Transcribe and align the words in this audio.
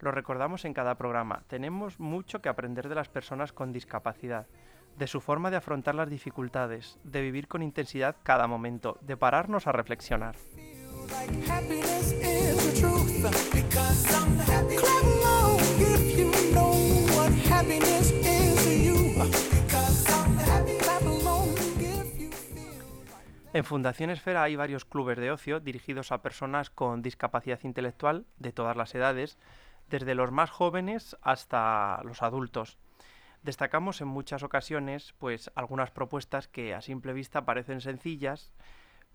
Lo 0.00 0.12
recordamos 0.12 0.64
en 0.64 0.74
cada 0.74 0.96
programa. 0.96 1.42
Tenemos 1.48 1.98
mucho 1.98 2.40
que 2.40 2.48
aprender 2.48 2.88
de 2.88 2.94
las 2.94 3.08
personas 3.08 3.52
con 3.52 3.72
discapacidad, 3.72 4.46
de 4.96 5.06
su 5.08 5.20
forma 5.20 5.50
de 5.50 5.56
afrontar 5.56 5.94
las 5.94 6.08
dificultades, 6.08 6.98
de 7.02 7.20
vivir 7.20 7.48
con 7.48 7.62
intensidad 7.62 8.16
cada 8.22 8.46
momento, 8.46 8.98
de 9.00 9.16
pararnos 9.16 9.66
a 9.66 9.72
reflexionar. 9.72 10.36
En 23.52 23.64
Fundación 23.64 24.10
Esfera 24.10 24.44
hay 24.44 24.54
varios 24.54 24.84
clubes 24.84 25.18
de 25.18 25.32
ocio 25.32 25.58
dirigidos 25.58 26.12
a 26.12 26.22
personas 26.22 26.70
con 26.70 27.02
discapacidad 27.02 27.58
intelectual 27.64 28.26
de 28.38 28.52
todas 28.52 28.76
las 28.76 28.94
edades, 28.94 29.38
desde 29.88 30.14
los 30.14 30.30
más 30.30 30.50
jóvenes 30.50 31.16
hasta 31.22 32.00
los 32.04 32.22
adultos. 32.22 32.78
Destacamos 33.42 34.00
en 34.00 34.08
muchas 34.08 34.42
ocasiones 34.42 35.14
pues 35.18 35.50
algunas 35.54 35.90
propuestas 35.90 36.48
que 36.48 36.74
a 36.74 36.80
simple 36.80 37.12
vista 37.12 37.44
parecen 37.44 37.80
sencillas, 37.80 38.52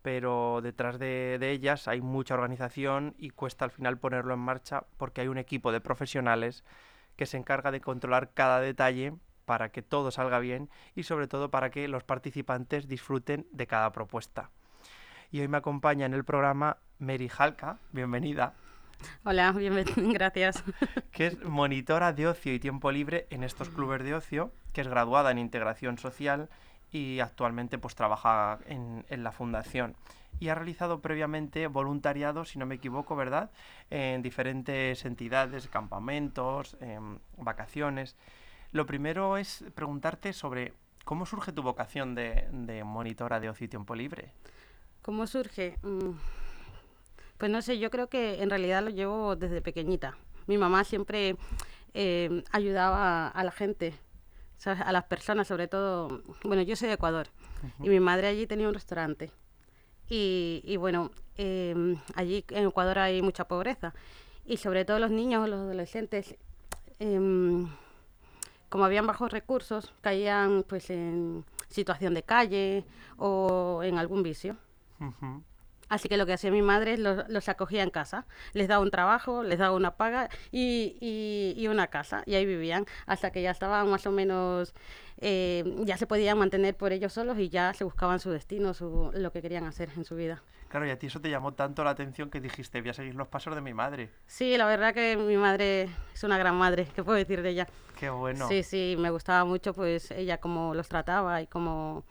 pero 0.02 0.62
detrás 0.62 1.00
de, 1.00 1.38
ellas 1.42 1.88
hay 1.88 2.02
mucha 2.02 2.34
organización 2.34 3.16
y 3.18 3.30
cuesta 3.30 3.66
al 3.66 3.72
final 3.72 3.98
ponerlo 3.98 4.34
en 4.34 4.40
marcha 4.40 4.86
porque 4.98 5.22
hay 5.22 5.28
un 5.28 5.38
equipo 5.38 5.72
de 5.72 5.82
profesionales 5.82 6.64
que 7.16 7.26
se 7.26 7.38
encarga 7.38 7.72
de 7.72 7.82
controlar 7.82 8.32
cada 8.34 8.60
detalle 8.60 9.14
para 9.46 9.70
que 9.70 9.82
todo 9.82 10.10
salga 10.10 10.40
bien 10.40 10.70
y 10.96 11.04
sobre 11.04 11.28
todo 11.28 11.52
para 11.52 11.70
que 11.70 11.88
los 11.88 12.04
participantes 12.04 12.88
disfruten 12.88 13.46
de 13.52 13.68
cada 13.68 13.92
propuesta. 13.92 14.50
Y 15.32 15.42
hoy 15.42 15.48
me 15.48 15.58
acompaña 15.58 16.06
en 16.06 16.14
el 16.14 16.24
programa 16.24 16.78
Mary 17.00 17.30
Halka, 17.38 17.80
bienvenida. 17.92 18.54
Hola, 19.24 19.52
bienvenida, 19.52 19.94
gracias. 20.14 20.64
Que 21.12 21.28
es 21.28 21.44
monitora 21.44 22.14
de 22.14 22.28
ocio 22.28 22.54
y 22.54 22.60
tiempo 22.60 22.92
libre 22.92 23.28
en 23.30 23.44
estos 23.44 23.70
clubes 23.70 24.04
de 24.04 24.16
ocio, 24.16 24.52
que 24.74 24.82
es 24.82 24.88
graduada 24.88 25.32
en 25.32 25.38
integración 25.38 25.98
social 25.98 26.50
y 26.92 27.20
actualmente 27.20 27.78
pues 27.78 27.96
trabaja 27.96 28.60
en, 28.68 29.06
en 29.10 29.24
la 29.24 29.32
fundación 29.32 29.96
y 30.40 30.50
ha 30.50 30.56
realizado 30.56 31.00
previamente 31.00 31.68
voluntariado, 31.68 32.46
si 32.46 32.60
no 32.60 32.66
me 32.66 32.76
equivoco, 32.76 33.16
¿verdad? 33.16 33.52
En 33.90 34.22
diferentes 34.22 35.06
entidades, 35.06 35.68
campamentos, 35.68 36.76
en 36.82 37.20
vacaciones. 37.38 38.16
Lo 38.72 38.86
primero 38.86 39.38
es 39.38 39.64
preguntarte 39.76 40.34
sobre 40.34 40.74
cómo 41.06 41.26
surge 41.26 41.52
tu 41.52 41.62
vocación 41.62 42.16
de, 42.16 42.48
de 42.52 42.84
monitora 42.84 43.40
de 43.40 43.50
ocio 43.50 43.66
y 43.66 43.70
tiempo 43.70 43.96
libre. 43.96 44.32
¿Cómo 45.02 45.28
surge? 45.28 45.78
Mm, 45.84 46.12
pues 47.38 47.52
no 47.52 47.62
sé, 47.62 47.80
yo 47.80 47.90
creo 47.90 48.08
que 48.08 48.42
en 48.42 48.50
realidad 48.50 48.84
lo 48.84 48.90
llevo 48.90 49.36
desde 49.36 49.62
pequeñita. 49.62 50.18
Mi 50.48 50.58
mamá 50.58 50.84
siempre 50.84 51.36
eh, 51.94 52.44
ayudaba 52.52 53.28
a 53.28 53.44
la 53.44 53.52
gente, 53.52 53.94
¿sabes? 54.58 54.82
a 54.82 54.92
las 54.92 55.06
personas, 55.06 55.48
sobre 55.48 55.68
todo. 55.68 56.22
Bueno, 56.44 56.62
yo 56.62 56.76
soy 56.76 56.88
de 56.88 56.96
Ecuador 56.96 57.28
uh 57.64 57.68
-huh. 57.68 57.86
y 57.86 57.90
mi 57.90 58.00
madre 58.00 58.28
allí 58.28 58.48
tenía 58.48 58.68
un 58.68 58.74
restaurante. 58.74 59.32
Y, 60.10 60.62
y 60.66 60.78
bueno, 60.78 61.12
eh, 61.38 61.96
allí 62.16 62.46
en 62.50 62.68
Ecuador 62.68 63.00
hay 63.00 63.22
mucha 63.22 63.46
pobreza 63.48 63.94
y 64.46 64.58
sobre 64.58 64.86
todo 64.86 65.00
los 65.00 65.12
niños, 65.12 65.48
los 65.50 65.60
adolescentes. 65.60 66.36
Eh, 67.00 67.66
como 68.70 68.86
habían 68.86 69.06
bajos 69.06 69.32
recursos, 69.32 69.94
caían 70.02 70.64
pues 70.68 70.90
en 70.90 71.46
situación 71.70 72.16
de 72.16 72.24
calle 72.24 72.86
o 73.18 73.82
en 73.84 74.00
algún 74.00 74.24
vicio. 74.24 74.58
Uh 75.00 75.12
-huh. 75.22 75.44
Así 75.94 76.10
que 76.10 76.18
lo 76.18 76.26
que 76.26 76.34
hacía 76.34 76.50
mi 76.50 76.64
madre 76.64 76.94
es 76.94 77.00
los, 77.00 77.30
los, 77.30 77.48
acogía 77.50 77.84
en 77.84 77.92
casa, 77.92 78.26
les 78.54 78.68
daba 78.68 78.82
un 78.82 78.90
trabajo, 78.90 79.44
les 79.44 79.60
daba 79.60 79.76
una 79.76 79.92
paga 79.96 80.28
y, 80.52 80.98
y, 81.00 81.54
y, 81.56 81.68
una 81.68 81.86
casa, 81.86 82.24
y 82.26 82.34
ahí 82.34 82.48
vivían 82.48 82.88
hasta 83.06 83.30
que 83.30 83.44
ya 83.44 83.52
estaban 83.52 83.88
más 83.88 84.08
o 84.08 84.12
menos, 84.12 84.74
eh, 85.22 85.64
ya 85.86 85.96
se 85.98 86.08
podían 86.08 86.40
mantener 86.40 86.76
por 86.76 86.94
ellos 86.94 87.14
solos 87.14 87.38
y 87.38 87.50
ya 87.50 87.76
se 87.76 87.84
buscaban 87.84 88.20
su 88.20 88.32
destino, 88.32 88.74
su, 88.74 89.12
lo 89.14 89.32
que 89.32 89.44
querían 89.44 89.66
hacer 89.66 89.90
en 89.96 90.04
su 90.04 90.16
vida. 90.16 90.42
Claro, 90.68 90.88
y 90.88 90.90
a 90.90 90.98
ti 90.98 91.06
eso 91.06 91.22
te 91.22 91.30
llamó 91.30 91.54
tanto 91.54 91.84
la 91.84 91.92
atención 91.92 92.32
que 92.32 92.42
dijiste, 92.42 92.82
voy 92.82 92.90
a 92.90 92.94
seguir 92.96 93.14
los 93.14 93.28
pasos 93.28 93.54
de 93.54 93.62
mi 93.62 93.76
madre. 93.76 94.10
Sí, 94.26 94.58
la 94.58 94.66
verdad 94.66 94.96
que 94.96 95.16
mi 95.16 95.38
madre 95.38 95.90
es 96.12 96.24
una 96.24 96.40
gran 96.40 96.56
madre, 96.56 96.88
¿qué 96.96 97.04
puedo 97.04 97.20
decir 97.20 97.44
de 97.44 97.50
ella? 97.52 97.68
Qué 98.00 98.10
bueno. 98.10 98.48
Sí, 98.48 98.64
sí, 98.64 98.96
me 98.98 99.12
gustaba 99.12 99.46
mucho 99.46 99.76
pues 99.76 100.10
ella 100.10 100.40
cómo 100.40 100.74
los 100.74 100.90
trataba 100.90 101.44
y 101.44 101.46
cómo 101.46 102.04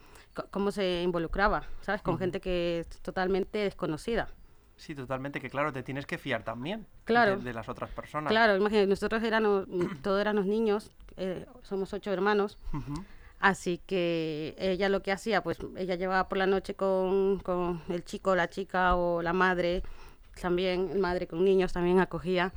cómo 0.51 0.71
se 0.71 1.03
involucraba, 1.03 1.65
¿sabes? 1.81 2.03
Con 2.03 2.15
uh 2.15 2.17
-huh. 2.17 2.21
gente 2.21 2.41
que 2.41 2.81
es 2.81 2.89
totalmente 3.01 3.59
desconocida. 3.59 4.29
Sí, 4.77 4.95
totalmente, 4.95 5.41
que 5.41 5.51
claro, 5.51 5.73
te 5.73 5.83
tienes 5.83 6.07
que 6.07 6.19
fiar 6.19 6.43
también 6.43 6.87
claro. 7.05 7.37
de, 7.37 7.45
de 7.45 7.53
las 7.53 7.69
otras 7.69 7.91
personas. 7.91 8.31
Claro, 8.31 8.57
imagínate, 8.57 8.87
nosotros 8.87 9.23
éramos, 9.23 9.67
todos 10.03 10.21
éramos 10.21 10.47
niños, 10.47 10.91
eh, 11.17 11.47
somos 11.63 11.93
ocho 11.93 12.13
hermanos, 12.13 12.59
uh 12.73 12.79
-huh. 12.79 13.05
así 13.39 13.79
que 13.87 14.55
ella 14.59 14.89
lo 14.89 15.03
que 15.03 15.13
hacía, 15.13 15.43
pues 15.43 15.59
ella 15.77 15.95
llevaba 15.95 16.29
por 16.29 16.39
la 16.39 16.47
noche 16.47 16.75
con, 16.75 17.39
con 17.41 17.83
el 17.89 18.05
chico, 18.05 18.35
la 18.35 18.49
chica 18.49 18.97
o 18.97 19.23
la 19.23 19.33
madre, 19.33 19.83
también, 20.41 21.01
madre 21.01 21.27
con 21.27 21.45
niños 21.45 21.73
también 21.73 22.01
acogía, 22.01 22.53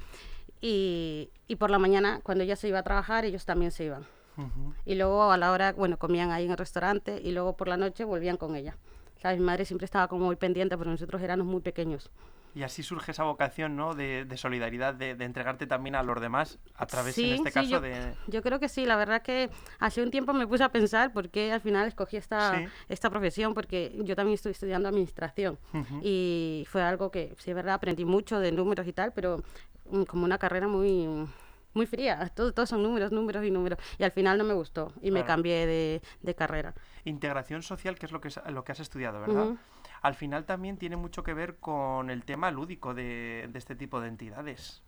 y, 0.61 1.29
y 1.47 1.57
por 1.57 1.69
la 1.69 1.77
mañana, 1.77 2.21
cuando 2.23 2.43
ella 2.43 2.55
se 2.55 2.69
iba 2.69 2.79
a 2.79 2.83
trabajar, 2.83 3.25
ellos 3.25 3.45
también 3.45 3.71
se 3.71 3.83
iban. 3.85 4.05
Uh 4.37 4.41
-huh. 4.41 4.73
Y 4.85 4.95
luego 4.95 5.31
a 5.31 5.37
la 5.37 5.51
hora, 5.51 5.73
bueno, 5.73 5.97
comían 5.97 6.31
ahí 6.31 6.45
en 6.45 6.51
el 6.51 6.57
restaurante 6.57 7.21
y 7.23 7.31
luego 7.31 7.55
por 7.55 7.67
la 7.67 7.77
noche 7.77 8.03
volvían 8.03 8.37
con 8.37 8.55
ella. 8.55 8.75
O 9.17 9.21
sea, 9.21 9.33
mi 9.33 9.39
madre 9.39 9.65
siempre 9.65 9.85
estaba 9.85 10.07
como 10.07 10.25
muy 10.25 10.35
pendiente 10.35 10.77
porque 10.77 10.91
nosotros 10.91 11.21
éramos 11.21 11.47
muy 11.47 11.61
pequeños. 11.61 12.11
Y 12.55 12.63
así 12.63 12.83
surge 12.83 13.11
esa 13.11 13.25
vocación, 13.25 13.75
¿no? 13.75 13.95
De, 13.95 14.23
de 14.23 14.37
solidaridad, 14.37 14.93
de, 14.93 15.13
de, 15.13 15.25
entregarte 15.25 15.67
también 15.67 15.93
a 15.95 16.03
los 16.03 16.21
demás 16.21 16.57
a 16.77 16.85
través, 16.85 17.13
sí, 17.13 17.31
en 17.31 17.35
este 17.35 17.49
sí, 17.49 17.53
caso, 17.53 17.69
yo, 17.69 17.81
de... 17.81 18.13
Yo 18.27 18.41
creo 18.41 18.61
que 18.61 18.69
sí, 18.69 18.85
la 18.85 18.95
verdad 18.95 19.21
que 19.21 19.49
hace 19.79 20.01
un 20.01 20.09
tiempo 20.09 20.31
me 20.31 20.47
puse 20.47 20.63
a 20.63 20.69
pensar 20.69 21.11
por 21.11 21.27
qué 21.29 21.51
al 21.51 21.59
final 21.59 21.85
escogí 21.85 22.15
esta, 22.15 22.57
sí. 22.57 22.65
esta 22.87 23.09
profesión, 23.09 23.53
porque 23.53 23.91
yo 24.05 24.15
también 24.15 24.35
estoy 24.35 24.53
estudiando 24.53 24.87
administración 24.87 25.57
uh 25.73 25.79
-huh. 25.79 25.99
y 26.01 26.65
fue 26.69 26.81
algo 26.81 27.11
que, 27.11 27.35
sí, 27.39 27.51
es 27.51 27.55
verdad, 27.55 27.73
aprendí 27.73 28.05
mucho 28.05 28.39
de 28.39 28.53
números 28.53 28.87
y 28.87 28.93
tal, 28.93 29.11
pero 29.11 29.43
mm, 29.91 30.03
como 30.03 30.23
una 30.23 30.37
carrera 30.37 30.69
muy 30.69 31.27
muy 31.75 31.85
fría, 31.85 32.31
todos 32.33 32.55
todo 32.55 32.65
son 32.65 32.81
números, 32.81 33.11
números 33.11 33.45
y 33.45 33.51
números. 33.51 33.77
Y 33.99 34.03
al 34.03 34.11
final 34.11 34.37
no 34.37 34.43
me 34.43 34.53
gustó 34.53 34.93
y 34.97 35.09
claro. 35.09 35.13
me 35.13 35.25
cambié 35.25 35.67
de, 35.67 36.01
de, 36.21 36.35
carrera. 36.35 36.73
Integración 37.03 37.61
social, 37.61 37.99
que 37.99 38.05
es 38.07 38.11
lo 38.11 38.21
que, 38.21 38.29
lo 38.49 38.63
que 38.63 38.71
has 38.71 38.79
estudiado, 38.79 39.19
¿verdad? 39.19 39.47
Uh 39.47 39.51
-huh. 39.51 39.57
Al 40.01 40.15
final 40.15 40.45
también 40.45 40.77
tiene 40.77 40.95
mucho 40.95 41.23
que 41.23 41.33
ver 41.33 41.57
con 41.57 42.09
el 42.09 42.23
tema 42.23 42.49
lúdico 42.51 42.93
de, 42.93 43.47
de 43.51 43.59
este 43.59 43.75
tipo 43.75 43.99
de 44.01 44.07
entidades. 44.07 44.81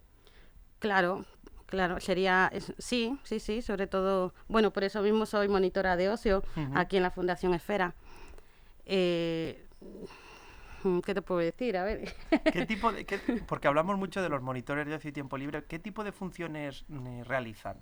Claro, 0.80 1.26
claro, 1.66 2.00
sería, 2.00 2.50
es, 2.54 2.74
sí, 2.78 3.18
sí, 3.24 3.40
sí, 3.40 3.62
sobre 3.62 3.88
todo, 3.88 4.34
bueno, 4.48 4.72
por 4.72 4.84
eso 4.84 5.02
mismo 5.02 5.26
soy 5.26 5.48
monitora 5.48 5.98
de 5.98 6.10
ocio 6.10 6.44
uh 6.56 6.60
-huh. 6.60 6.72
aquí 6.76 6.98
en 6.98 7.04
la 7.04 7.12
Fundación 7.12 7.54
Esfera. 7.54 7.96
Eh, 8.86 9.66
¿Qué 11.06 11.14
te 11.14 11.22
puedo 11.22 11.40
decir? 11.40 11.78
A 11.78 11.84
ver. 11.84 12.14
¿Qué 12.54 12.66
tipo 12.66 12.92
de, 12.92 13.06
qué, 13.06 13.18
porque 13.48 13.68
hablamos 13.68 13.98
mucho 13.98 14.22
de 14.22 14.30
los 14.30 14.42
monitores 14.42 14.88
de 14.88 14.96
ocio 14.96 15.10
y 15.10 15.14
tiempo 15.14 15.38
libre. 15.38 15.64
¿Qué 15.66 15.80
tipo 15.80 16.04
de 16.04 16.12
funciones 16.12 16.86
eh, 16.90 17.24
realizan? 17.26 17.78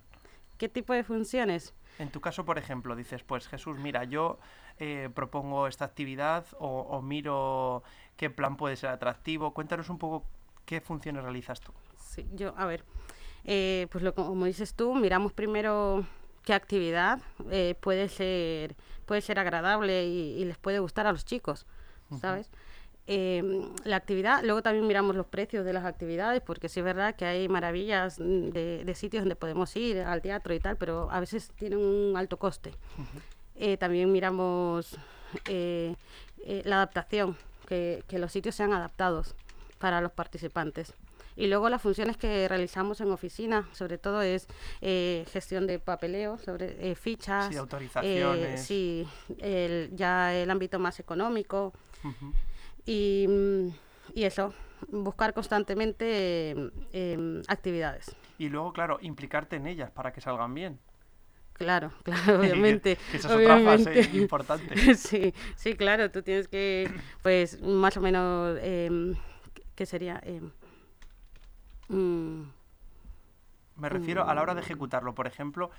¿Qué 0.58 0.68
tipo 0.68 0.94
de 0.94 1.04
funciones? 1.04 1.74
En 1.98 2.10
tu 2.10 2.20
caso, 2.20 2.44
por 2.44 2.58
ejemplo, 2.58 2.96
dices, 2.96 3.22
pues 3.22 3.46
Jesús, 3.46 3.78
mira, 3.78 4.04
yo 4.04 4.38
eh, 4.78 5.10
propongo 5.14 5.66
esta 5.66 5.84
actividad 5.84 6.46
o, 6.58 6.80
o, 6.80 7.02
miro 7.02 7.82
qué 8.16 8.30
plan 8.30 8.56
puede 8.56 8.76
ser 8.76 8.90
atractivo. 8.90 9.52
Cuéntanos 9.52 9.90
un 9.90 9.98
poco 9.98 10.26
qué 10.64 10.80
funciones 10.80 11.22
realizas 11.22 11.60
tú. 11.60 11.72
Sí, 11.98 12.26
yo, 12.34 12.54
a 12.56 12.64
ver, 12.64 12.84
eh, 13.44 13.86
pues 13.90 14.02
lo, 14.02 14.14
como 14.14 14.46
dices 14.46 14.74
tú, 14.74 14.94
miramos 14.94 15.32
primero 15.32 16.06
qué 16.42 16.54
actividad 16.54 17.20
eh, 17.50 17.74
puede 17.80 18.08
ser 18.08 18.76
puede 19.04 19.20
ser 19.20 19.38
agradable 19.38 20.04
y, 20.04 20.40
y, 20.40 20.44
les 20.44 20.58
puede 20.58 20.80
gustar 20.80 21.06
a 21.06 21.12
los 21.12 21.24
chicos, 21.24 21.66
¿sabes? 22.20 22.48
Uh 22.48 22.50
-huh 22.50 22.75
eh, 23.06 23.42
la 23.84 23.96
actividad, 23.96 24.42
luego 24.42 24.62
también 24.62 24.86
miramos 24.86 25.14
los 25.14 25.26
precios 25.26 25.64
de 25.64 25.72
las 25.72 25.84
actividades, 25.84 26.40
porque 26.42 26.68
sí 26.68 26.80
es 26.80 26.84
verdad 26.84 27.14
que 27.14 27.24
hay 27.24 27.48
maravillas 27.48 28.18
de, 28.18 28.82
de 28.84 28.94
sitios 28.94 29.22
donde 29.22 29.36
podemos 29.36 29.74
ir 29.76 30.00
al 30.00 30.22
teatro 30.22 30.52
y 30.54 30.60
tal, 30.60 30.76
pero 30.76 31.08
a 31.10 31.20
veces 31.20 31.50
tienen 31.56 31.78
un 31.78 32.16
alto 32.16 32.36
coste. 32.38 32.70
Uh 32.98 33.02
-huh. 33.02 33.20
eh, 33.56 33.76
también 33.76 34.10
miramos 34.12 34.96
eh, 35.48 35.94
la 36.64 36.76
adaptación, 36.76 37.36
que, 37.68 38.02
que, 38.08 38.18
los 38.18 38.32
sitios 38.32 38.54
sean 38.54 38.72
adaptados 38.72 39.34
para 39.78 40.00
los 40.00 40.12
participantes. 40.12 40.92
Y 41.38 41.48
luego 41.48 41.68
las 41.68 41.82
funciones 41.82 42.16
que 42.16 42.48
realizamos 42.48 43.00
en 43.02 43.10
oficina, 43.10 43.68
sobre 43.72 43.98
todo 43.98 44.22
es 44.22 44.46
eh, 44.80 45.26
gestión 45.32 45.66
de 45.66 45.78
papeleo, 45.78 46.38
sobre 46.38 46.90
eh, 46.90 46.94
fichas, 46.94 47.48
Sí, 47.48 47.56
autorizaciones. 47.56 48.62
sí, 48.64 49.06
el- 49.38 49.90
ya 49.94 50.34
el 50.34 50.50
ámbito 50.50 50.78
más 50.78 50.98
económico. 50.98 51.72
Y, 52.86 53.26
y 54.14 54.24
eso, 54.24 54.54
buscar 54.88 55.34
constantemente 55.34 56.50
em, 56.92 57.42
actividades. 57.48 58.14
Y 58.38 58.48
luego, 58.48 58.72
claro, 58.72 58.98
implicarte 59.02 59.56
en 59.56 59.66
ellas 59.66 59.90
para 59.90 60.12
que 60.12 60.20
salgan 60.20 60.54
bien. 60.54 60.78
Claro, 61.54 61.90
claro, 62.04 62.40
obviamente. 62.40 62.96
que 63.10 63.16
esa 63.16 63.28
es 63.28 63.34
otra 63.34 63.60
fase 63.60 64.10
importante. 64.12 64.94
sí, 64.94 65.34
sí, 65.56 65.74
claro, 65.74 66.10
tú 66.10 66.22
tienes 66.22 66.48
que, 66.48 66.90
pues, 67.22 67.60
más 67.62 67.96
o 67.96 68.00
menos, 68.00 68.58
em, 68.62 69.14
¿qué 69.74 69.86
sería? 69.86 70.20
Em, 70.22 70.50
mm, 71.88 72.42
Me 73.76 73.88
refiero 73.88 74.28
a 74.28 74.34
la 74.34 74.42
hora 74.42 74.54
de 74.54 74.60
ejecutarlo, 74.60 75.14
por 75.14 75.26
ejemplo, 75.26 75.70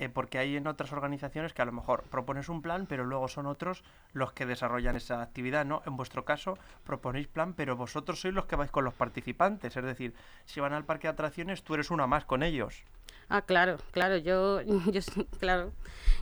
eh, 0.00 0.08
porque 0.08 0.38
hay 0.38 0.56
en 0.56 0.66
otras 0.66 0.92
organizaciones 0.92 1.52
que 1.52 1.60
a 1.60 1.66
lo 1.66 1.72
mejor 1.72 2.04
propones 2.04 2.48
un 2.48 2.62
plan, 2.62 2.86
pero 2.86 3.04
luego 3.04 3.28
son 3.28 3.44
otros 3.44 3.84
los 4.14 4.32
que 4.32 4.46
desarrollan 4.46 4.96
esa 4.96 5.20
actividad, 5.20 5.66
¿no? 5.66 5.82
En 5.84 5.98
vuestro 5.98 6.24
caso, 6.24 6.56
proponéis 6.84 7.28
plan, 7.28 7.52
pero 7.52 7.76
vosotros 7.76 8.18
sois 8.18 8.32
los 8.32 8.46
que 8.46 8.56
vais 8.56 8.70
con 8.70 8.82
los 8.82 8.94
participantes, 8.94 9.76
es 9.76 9.84
decir, 9.84 10.14
si 10.46 10.58
van 10.58 10.72
al 10.72 10.86
parque 10.86 11.06
de 11.06 11.12
atracciones, 11.12 11.62
tú 11.62 11.74
eres 11.74 11.90
una 11.90 12.06
más 12.06 12.24
con 12.24 12.42
ellos. 12.42 12.82
Ah, 13.30 13.42
claro, 13.42 13.76
claro, 13.92 14.16
yo, 14.16 14.60
yo, 14.92 15.00
claro, 15.38 15.72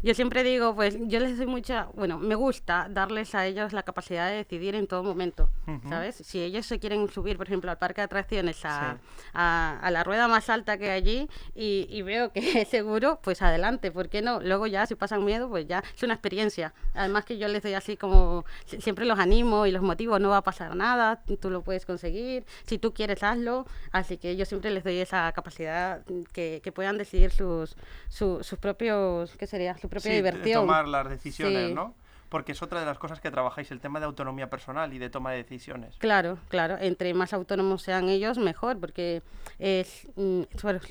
yo 0.03 0.15
siempre 0.15 0.45
digo, 0.45 0.75
pues, 0.77 0.97
yo 1.09 1.19
les 1.21 1.39
doy 1.39 1.47
mucha, 1.47 1.89
bueno, 1.95 2.19
me 2.19 2.35
gusta 2.35 2.87
darles 2.91 3.35
a 3.35 3.47
ellos 3.47 3.73
la 3.73 3.83
capacidad 3.83 4.29
de 4.29 4.37
decidir 4.37 4.75
en 4.75 4.87
todo 4.87 5.03
momento. 5.03 5.49
¿sabes? 5.89 6.17
Si 6.17 6.41
ellos 6.41 6.65
se 6.67 6.79
quieren 6.79 7.09
subir, 7.11 7.37
por 7.37 7.47
ejemplo, 7.47 7.71
al 7.71 7.77
parque 7.79 8.01
de 8.01 8.07
atracciones, 8.07 8.65
a, 8.65 8.95
Sí. 8.95 9.29
a, 9.35 9.79
a 9.83 9.91
la 9.91 10.03
rueda 10.05 10.29
más 10.29 10.49
alta 10.49 10.79
que 10.79 10.91
hay 10.91 10.99
allí 10.99 11.29
y, 11.55 11.87
y 11.91 12.01
veo 12.03 12.33
que 12.33 12.63
es 12.63 12.69
seguro, 12.69 13.21
pues 13.23 13.43
adelante, 13.43 13.91
¿por 13.91 14.09
qué 14.09 14.23
no? 14.23 14.41
Luego 14.41 14.67
ya, 14.67 14.87
si 14.87 14.95
pasan 14.95 15.25
miedo, 15.25 15.49
pues 15.51 15.67
ya 15.67 15.83
es 15.95 16.03
una 16.03 16.15
experiencia. 16.15 16.73
Además 16.95 17.25
que 17.27 17.37
yo 17.39 17.49
les 17.49 17.63
doy 17.63 17.75
así 17.75 17.97
como, 17.97 18.45
si- 18.67 18.81
siempre 18.81 19.05
los 19.05 19.19
animo 19.19 19.67
y 19.67 19.71
los 19.73 19.83
motivo, 19.83 20.19
no 20.19 20.31
va 20.31 20.39
a 20.39 20.43
pasar 20.43 20.75
nada, 20.77 21.23
tú 21.41 21.51
lo 21.51 21.63
puedes 21.63 21.85
conseguir, 21.85 22.45
si 22.65 22.79
tú 22.79 22.93
quieres, 22.95 23.23
hazlo. 23.23 23.67
Así 23.93 24.17
que 24.17 24.37
yo 24.37 24.45
siempre 24.47 24.71
les 24.71 24.85
doy 24.85 24.99
esa 24.99 25.31
capacidad 25.33 26.03
que, 26.33 26.61
que 26.63 26.73
puedan 26.99 27.05
decidir 27.05 27.31
sus, 27.31 27.77
su- 28.09 28.43
sus 28.43 28.59
propios, 28.59 29.37
¿qué 29.37 29.47
sería? 29.47 29.77
Su 29.79 29.89
propia 29.89 30.11
Sí, 30.11 30.17
diversión. 30.17 30.63
tomar 30.63 30.89
las 30.89 31.09
decisiones, 31.09 31.69
Sí. 31.69 31.75
¿no? 31.75 31.95
Porque 32.29 32.53
es 32.53 32.61
otra 32.63 32.81
de 32.81 32.85
las 32.85 32.99
cosas 32.99 33.21
que 33.23 33.31
trabajáis, 33.31 33.71
el 33.71 33.81
tema 33.81 34.01
de 34.01 34.05
autonomía 34.07 34.51
personal 34.51 34.93
y 34.93 34.99
de 34.99 35.09
toma 35.09 35.31
de 35.33 35.39
decisiones. 35.39 35.97
Claro, 35.99 36.37
claro. 36.51 36.77
Entre 36.79 37.15
más 37.15 37.33
autónomos 37.33 37.81
sean 37.83 38.11
ellos, 38.11 38.37
mejor, 38.37 38.79
porque 38.79 39.23
es, 39.59 40.07
mm, 40.17 40.43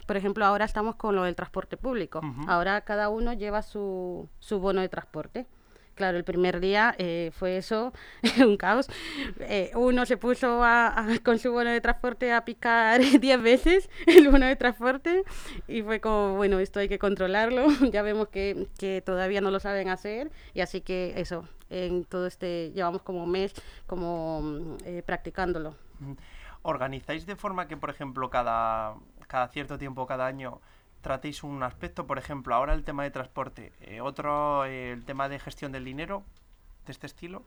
por, 0.08 0.18
ejemplo, 0.18 0.46
ahora 0.46 0.66
estamos 0.66 0.96
con 0.96 1.16
lo 1.16 1.24
del 1.24 1.36
transporte 1.36 1.78
público. 1.78 2.22
Ahora 2.48 2.82
cada 2.82 3.10
uno 3.10 3.34
lleva 3.34 3.62
su, 3.62 4.28
su 4.40 4.60
bono 4.60 4.82
de 4.82 4.90
transporte. 4.90 5.46
Claro, 5.98 6.16
el 6.20 6.24
primer 6.24 6.60
día 6.60 6.94
eh, 7.00 7.32
fue 7.34 7.58
eso, 7.58 7.92
un 8.40 8.56
caos. 8.56 8.88
Eh, 9.40 9.72
uno 9.74 10.06
se 10.06 10.16
puso 10.16 10.64
a- 10.64 11.08
con 11.26 11.40
su 11.40 11.52
bono 11.52 11.72
de 11.72 11.82
transporte 11.82 12.32
a 12.32 12.46
picar 12.46 13.02
10 13.20 13.42
veces 13.42 13.90
el 14.06 14.30
bono 14.30 14.46
de 14.46 14.56
transporte 14.56 15.24
y 15.68 15.82
fue 15.82 16.00
como, 16.00 16.36
bueno, 16.36 16.60
esto 16.60 16.80
hay 16.80 16.88
que 16.88 17.00
controlarlo. 17.00 17.66
ya 17.92 18.04
vemos 18.04 18.28
que, 18.28 18.68
que 18.78 19.02
todavía 19.02 19.42
no 19.42 19.50
lo 19.50 19.60
saben 19.60 19.90
hacer 19.90 20.30
y 20.54 20.62
así 20.62 20.82
que 20.82 21.14
eso, 21.18 21.46
en 21.72 22.06
todo 22.06 22.28
este, 22.28 22.72
llevamos 22.76 23.02
como 23.02 23.24
un 23.24 23.32
mes 23.32 23.56
como 23.88 24.42
mm, 24.44 24.78
eh, 24.86 25.04
practicándolo. 25.04 25.74
¿Organizáis 26.62 27.26
de 27.26 27.36
forma 27.36 27.68
que, 27.68 27.76
por 27.76 27.90
ejemplo, 27.90 28.30
cada, 28.30 28.94
cada 29.28 29.48
cierto 29.48 29.80
tiempo, 29.80 30.06
cada 30.06 30.28
año, 30.28 30.62
tratéis 31.08 31.42
un 31.44 31.64
aspecto? 31.64 32.06
Por 32.06 32.18
ejemplo, 32.18 32.54
ahora 32.54 32.74
el 32.74 32.84
tema 32.84 33.04
de 33.04 33.12
transporte, 33.12 33.72
eh, 33.82 34.02
otro 34.02 34.66
eh, 34.66 34.92
el 34.92 35.06
tema 35.06 35.30
de 35.30 35.40
gestión 35.40 35.72
del 35.72 35.86
dinero, 35.86 36.24
de 36.86 36.92
este 36.92 37.08
estilo. 37.08 37.44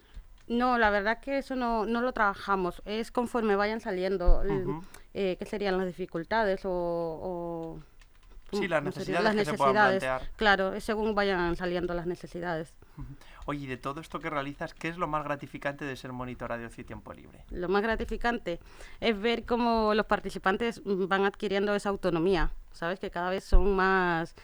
No, 0.48 0.78
la 0.78 0.88
verdad 0.88 1.20
que 1.20 1.36
eso 1.38 1.54
no, 1.56 1.84
no 1.84 2.00
lo 2.00 2.12
trabajamos, 2.12 2.80
es 2.86 3.12
conforme 3.12 3.56
vayan 3.56 3.80
saliendo, 3.80 4.42
eh, 5.12 5.36
qué 5.38 5.44
serían 5.44 5.76
las 5.76 5.86
dificultades 5.86 6.62
o... 6.64 6.70
o- 6.72 7.78
Sí, 8.50 8.56
¿cómo- 8.56 8.68
las 8.68 8.82
necesidades 8.82 9.36
que 9.36 9.44
se 9.44 9.54
puedan 9.54 9.74
plantear. 9.74 10.22
Claro, 10.34 10.72
es 10.74 10.82
según 10.82 11.14
vayan 11.14 11.54
saliendo 11.54 11.94
las 11.94 12.06
necesidades. 12.06 12.74
Oye, 13.50 13.64
y 13.64 13.66
de 13.66 13.76
todo 13.76 14.00
esto 14.00 14.20
que 14.20 14.30
realizas, 14.30 14.74
¿qué 14.74 14.86
es 14.86 14.96
lo 14.96 15.08
más 15.08 15.24
gratificante 15.24 15.84
de 15.84 15.96
ser 15.96 16.12
monitora 16.12 16.56
de 16.56 16.66
ocio 16.66 16.82
y 16.82 16.84
tiempo 16.84 17.12
libre? 17.12 17.44
Lo 17.50 17.68
más 17.68 17.82
gratificante 17.82 18.60
es 19.00 19.20
ver 19.20 19.44
cómo 19.44 19.92
los 19.92 20.06
participantes 20.06 20.80
mm, 20.84 21.08
van 21.08 21.24
adquiriendo 21.24 21.74
esa 21.74 21.88
autonomía, 21.88 22.52
¿sabes? 22.70 23.00
Que 23.00 23.10
cada 23.10 23.28
vez 23.28 23.42
son 23.42 23.74
más, 23.74 24.36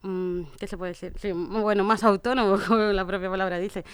mm, 0.00 0.44
¿qué 0.58 0.66
se 0.66 0.78
puede 0.78 0.92
decir? 0.92 1.12
Sí, 1.18 1.32
bueno, 1.32 1.84
más 1.84 2.04
autónomos, 2.04 2.62
como 2.66 2.80
la 2.80 3.06
propia 3.06 3.28
palabra 3.28 3.58
dice. 3.58 3.84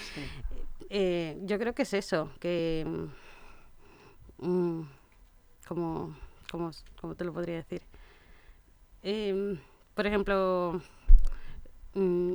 Eh, 0.89 1.37
yo 1.43 1.59
creo 1.59 1.75
que 1.75 1.83
es 1.83 1.93
eso, 1.93 2.31
que... 2.39 2.87
mm, 4.39 4.83
como, 5.67 6.17
como, 6.49 6.71
¿Cómo 7.01 7.17
te 7.17 7.25
lo 7.25 7.33
podría 7.33 7.57
decir? 7.57 7.83
Em, 9.03 9.59
por 9.97 10.07
ejemplo, 10.07 10.81
mm, 11.95 12.35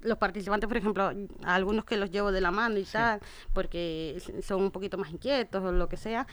los 0.00 0.18
participantes, 0.18 0.68
por 0.68 0.76
ejemplo, 0.76 1.12
a 1.44 1.54
algunos 1.54 1.84
que 1.84 1.96
los 1.96 2.10
llevo 2.10 2.32
de 2.32 2.40
la 2.40 2.50
mano 2.50 2.78
y 2.78 2.84
tal, 2.84 3.20
porque 3.52 4.20
son 4.42 4.62
un 4.62 4.70
poquito 4.70 4.98
más 4.98 5.10
inquietos 5.10 5.62
o 5.64 5.72
lo 5.72 5.88
que 5.88 5.96
sea, 5.96 6.26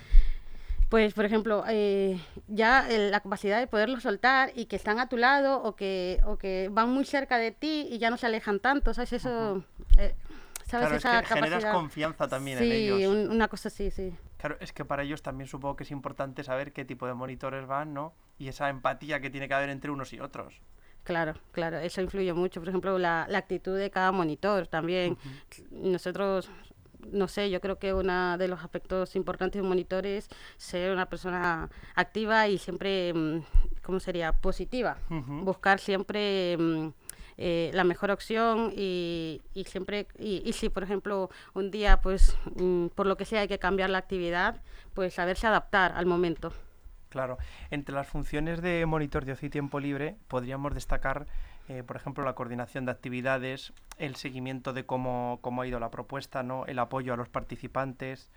pues, 0.89 1.13
por 1.13 1.25
ejemplo, 1.25 1.63
eh, 1.67 2.19
ya 2.47 2.87
eh, 2.89 3.09
la 3.09 3.19
capacidad 3.19 3.59
de 3.59 3.65
poderlos 3.67 4.03
soltar 4.03 4.51
y 4.55 4.65
que 4.65 4.75
están 4.75 4.99
a 4.99 5.09
tu 5.09 5.17
lado 5.17 5.61
o 5.63 5.75
que, 5.75 6.21
o 6.25 6.37
que 6.37 6.69
van 6.71 6.89
muy 6.91 7.05
cerca 7.05 7.37
de 7.37 7.51
ti 7.51 7.87
y 7.89 7.97
ya 7.97 8.09
no 8.11 8.17
se 8.17 8.27
alejan 8.27 8.59
tanto, 8.59 8.93
¿sabes? 8.93 9.13
Eso, 9.13 9.63
eh, 9.97 10.13
¿sabes? 10.65 10.87
Claro, 10.87 10.95
es 10.95 11.03
que 11.27 11.33
generas 11.33 11.65
confianza 11.65 12.27
también 12.27 12.59
en 12.59 12.63
Sí, 12.65 12.71
ellos. 12.73 13.07
un- 13.11 13.31
una 13.31 13.47
cosa 13.47 13.69
así, 13.69 13.89
sí. 13.89 14.13
Claro, 14.37 14.57
es 14.59 14.73
que 14.73 14.85
para 14.85 15.01
ellos 15.01 15.23
también 15.23 15.47
supongo 15.47 15.75
que 15.75 15.83
es 15.85 15.91
importante 15.91 16.43
saber 16.43 16.71
qué 16.71 16.85
tipo 16.85 17.07
de 17.07 17.15
monitores 17.15 17.65
van, 17.65 17.93
¿no? 17.95 18.13
Y 18.37 18.47
esa 18.47 18.69
empatía 18.69 19.19
que 19.19 19.31
tiene 19.31 19.47
que 19.47 19.55
haber 19.55 19.69
entre 19.69 19.89
unos 19.89 20.13
y 20.13 20.19
otros. 20.19 20.61
Claro, 21.05 21.35
claro, 21.51 21.77
eso 21.77 22.01
influye 22.01 22.33
mucho. 22.33 22.59
Por 22.59 22.69
ejemplo, 22.69 22.97
la, 22.97 23.27
la 23.29 23.37
actitud 23.37 23.77
de 23.77 23.91
cada 23.91 24.11
monitor 24.11 24.65
también. 24.65 25.17
Nosotros, 25.69 26.49
no 27.11 27.27
sé, 27.27 27.51
yo 27.51 27.61
creo 27.61 27.77
que 27.77 27.93
uno 27.93 28.39
de 28.39 28.47
los 28.47 28.59
aspectos 28.61 29.15
importantes 29.15 29.59
de 29.59 29.61
un 29.61 29.69
monitor 29.69 30.07
es 30.07 30.27
ser 30.57 30.91
una 30.91 31.05
persona 31.07 31.69
activa 31.93 32.47
y 32.47 32.57
siempre, 32.57 33.13
mm, 33.13 33.39
¿cómo 33.83 33.99
sería? 33.99 34.33
Positiva. 34.33 34.97
Buscar 35.43 35.79
siempre 35.79 36.57
mm, 36.57 36.87
eh, 37.37 37.69
la 37.75 37.83
mejor 37.83 38.09
opción 38.09 38.73
y, 38.75 39.43
y 39.53 39.65
siempre, 39.65 40.07
y, 40.17 40.41
y 40.43 40.53
si 40.53 40.69
por 40.69 40.81
ejemplo 40.81 41.29
un 41.53 41.69
día, 41.69 42.01
pues 42.01 42.35
mm, 42.55 42.87
por 42.87 43.05
lo 43.05 43.15
que 43.15 43.25
sea 43.25 43.41
hay 43.41 43.47
que 43.47 43.59
cambiar 43.59 43.91
la 43.91 43.99
actividad, 43.99 44.59
pues 44.95 45.13
saberse 45.13 45.45
adaptar 45.45 45.91
al 45.95 46.07
momento. 46.07 46.51
Claro, 47.15 47.37
entre 47.71 47.95
las 47.95 48.09
funciones 48.09 48.61
de 48.61 48.85
monitor 48.85 49.23
de 49.23 49.31
ocio 49.31 49.47
y 49.47 49.49
tiempo 49.49 49.79
libre 49.79 50.17
podríamos 50.27 50.73
destacar, 50.73 51.27
eh, 51.69 51.81
por 51.81 51.95
ejemplo, 51.95 52.25
la 52.25 52.35
coordinación 52.35 52.83
de 52.83 52.91
actividades, 52.91 53.71
el 53.97 54.17
seguimiento 54.17 54.73
de 54.73 54.85
cómo, 54.85 55.39
cómo 55.39 55.61
ha 55.61 55.67
ido 55.67 55.79
la 55.79 55.91
propuesta, 55.91 56.43
¿no? 56.43 56.65
el 56.65 56.77
apoyo 56.77 57.13
a 57.13 57.15
los 57.15 57.29
participantes 57.29 58.29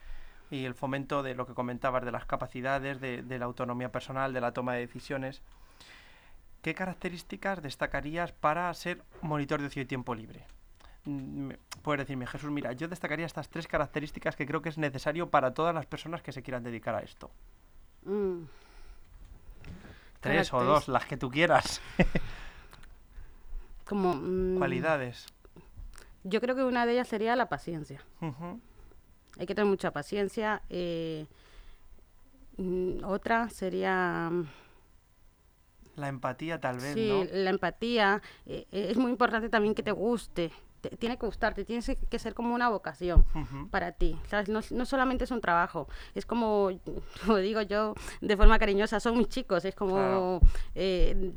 y 0.53 0.65
el 0.65 0.75
fomento 0.75 1.25
de 1.25 1.35
lo 1.35 1.45
que 1.45 1.55
comentabas, 1.55 2.05
de 2.05 2.13
las 2.13 2.25
capacidades, 2.25 3.01
de, 3.01 3.39
la 3.41 3.47
autonomía 3.47 3.91
personal, 3.91 4.33
de 4.33 4.41
la 4.41 4.53
toma 4.53 4.75
de 4.75 4.87
decisiones. 4.87 5.43
¿Qué 6.63 6.73
características 6.73 7.61
destacarías 7.61 8.31
para 8.31 8.73
ser 8.75 9.03
monitor 9.23 9.61
de 9.61 9.67
ocio 9.67 9.83
y 9.83 9.87
tiempo 9.87 10.15
libre? 10.15 10.47
Mm, 11.05 11.51
Puedes 11.83 12.07
decirme, 12.07 12.29
Jesús, 12.29 12.53
mira, 12.53 12.75
yo 12.75 12.87
destacaría 12.87 13.27
estas 13.27 13.49
tres 13.49 13.67
características 13.67 14.37
que 14.37 14.47
creo 14.47 14.63
que 14.63 14.69
es 14.69 14.79
necesario 14.79 15.31
para 15.31 15.53
todas 15.53 15.75
las 15.75 15.87
personas 15.87 16.23
que 16.23 16.31
se 16.31 16.45
quieran 16.45 16.63
dedicar 16.63 16.95
a 16.95 17.01
esto. 17.01 17.33
Mm. 18.05 18.45
Tres 20.21 20.53
o 20.53 20.63
dos, 20.65 20.89
las 20.89 21.05
que 21.07 21.17
tú 21.17 21.31
quieras. 21.31 21.81
Como, 23.85 24.15
mm, 24.15 24.59
Cualidades. 24.59 25.27
Yo 26.25 26.41
creo 26.41 26.55
que 26.55 26.65
una 26.65 26.85
de 26.85 26.93
ellas 26.93 27.09
sería 27.09 27.37
la 27.37 27.49
paciencia. 27.49 28.03
Hay 29.39 29.47
que 29.47 29.55
tener 29.55 29.67
mucha 29.71 29.93
paciencia. 29.93 30.63
eh, 30.69 31.27
mm, 32.57 33.05
otra 33.05 33.49
sería 33.49 34.31
La 35.97 36.09
empatía, 36.09 36.61
tal 36.61 36.79
vez, 36.79 36.95
sí, 36.95 37.09
¿no? 37.09 37.25
la 37.33 37.51
empatía. 37.51 38.21
eh, 38.47 38.67
eh, 38.73 38.89
es 38.91 38.97
muy 38.99 39.11
importante 39.13 39.49
también 39.49 39.75
que 39.75 39.83
te 39.83 39.93
guste. 39.93 40.51
Te- 40.81 40.97
tiene 40.97 41.17
que 41.19 41.27
gustarte, 41.27 41.65
tiene 41.65 41.83
que- 42.11 42.19
ser 42.19 42.35
como 42.35 42.55
una 42.55 42.69
vocación 42.69 43.25
para 43.71 43.93
ti. 43.93 44.19
¿sabes? 44.29 44.49
No, 44.49 44.61
no 44.71 44.85
solamente 44.87 45.25
es 45.25 45.31
un 45.31 45.41
trabajo, 45.41 45.89
es 46.15 46.27
como, 46.27 46.71
como 47.27 47.37
digo 47.39 47.63
yo 47.63 47.95
de 48.21 48.37
forma 48.37 48.59
cariñosa, 48.59 49.01
son 49.01 49.19
mis 49.19 49.29
chicos, 49.29 49.65
es 49.65 49.75
como 49.75 49.95
Claro. 49.97 50.41
eh, 50.75 51.33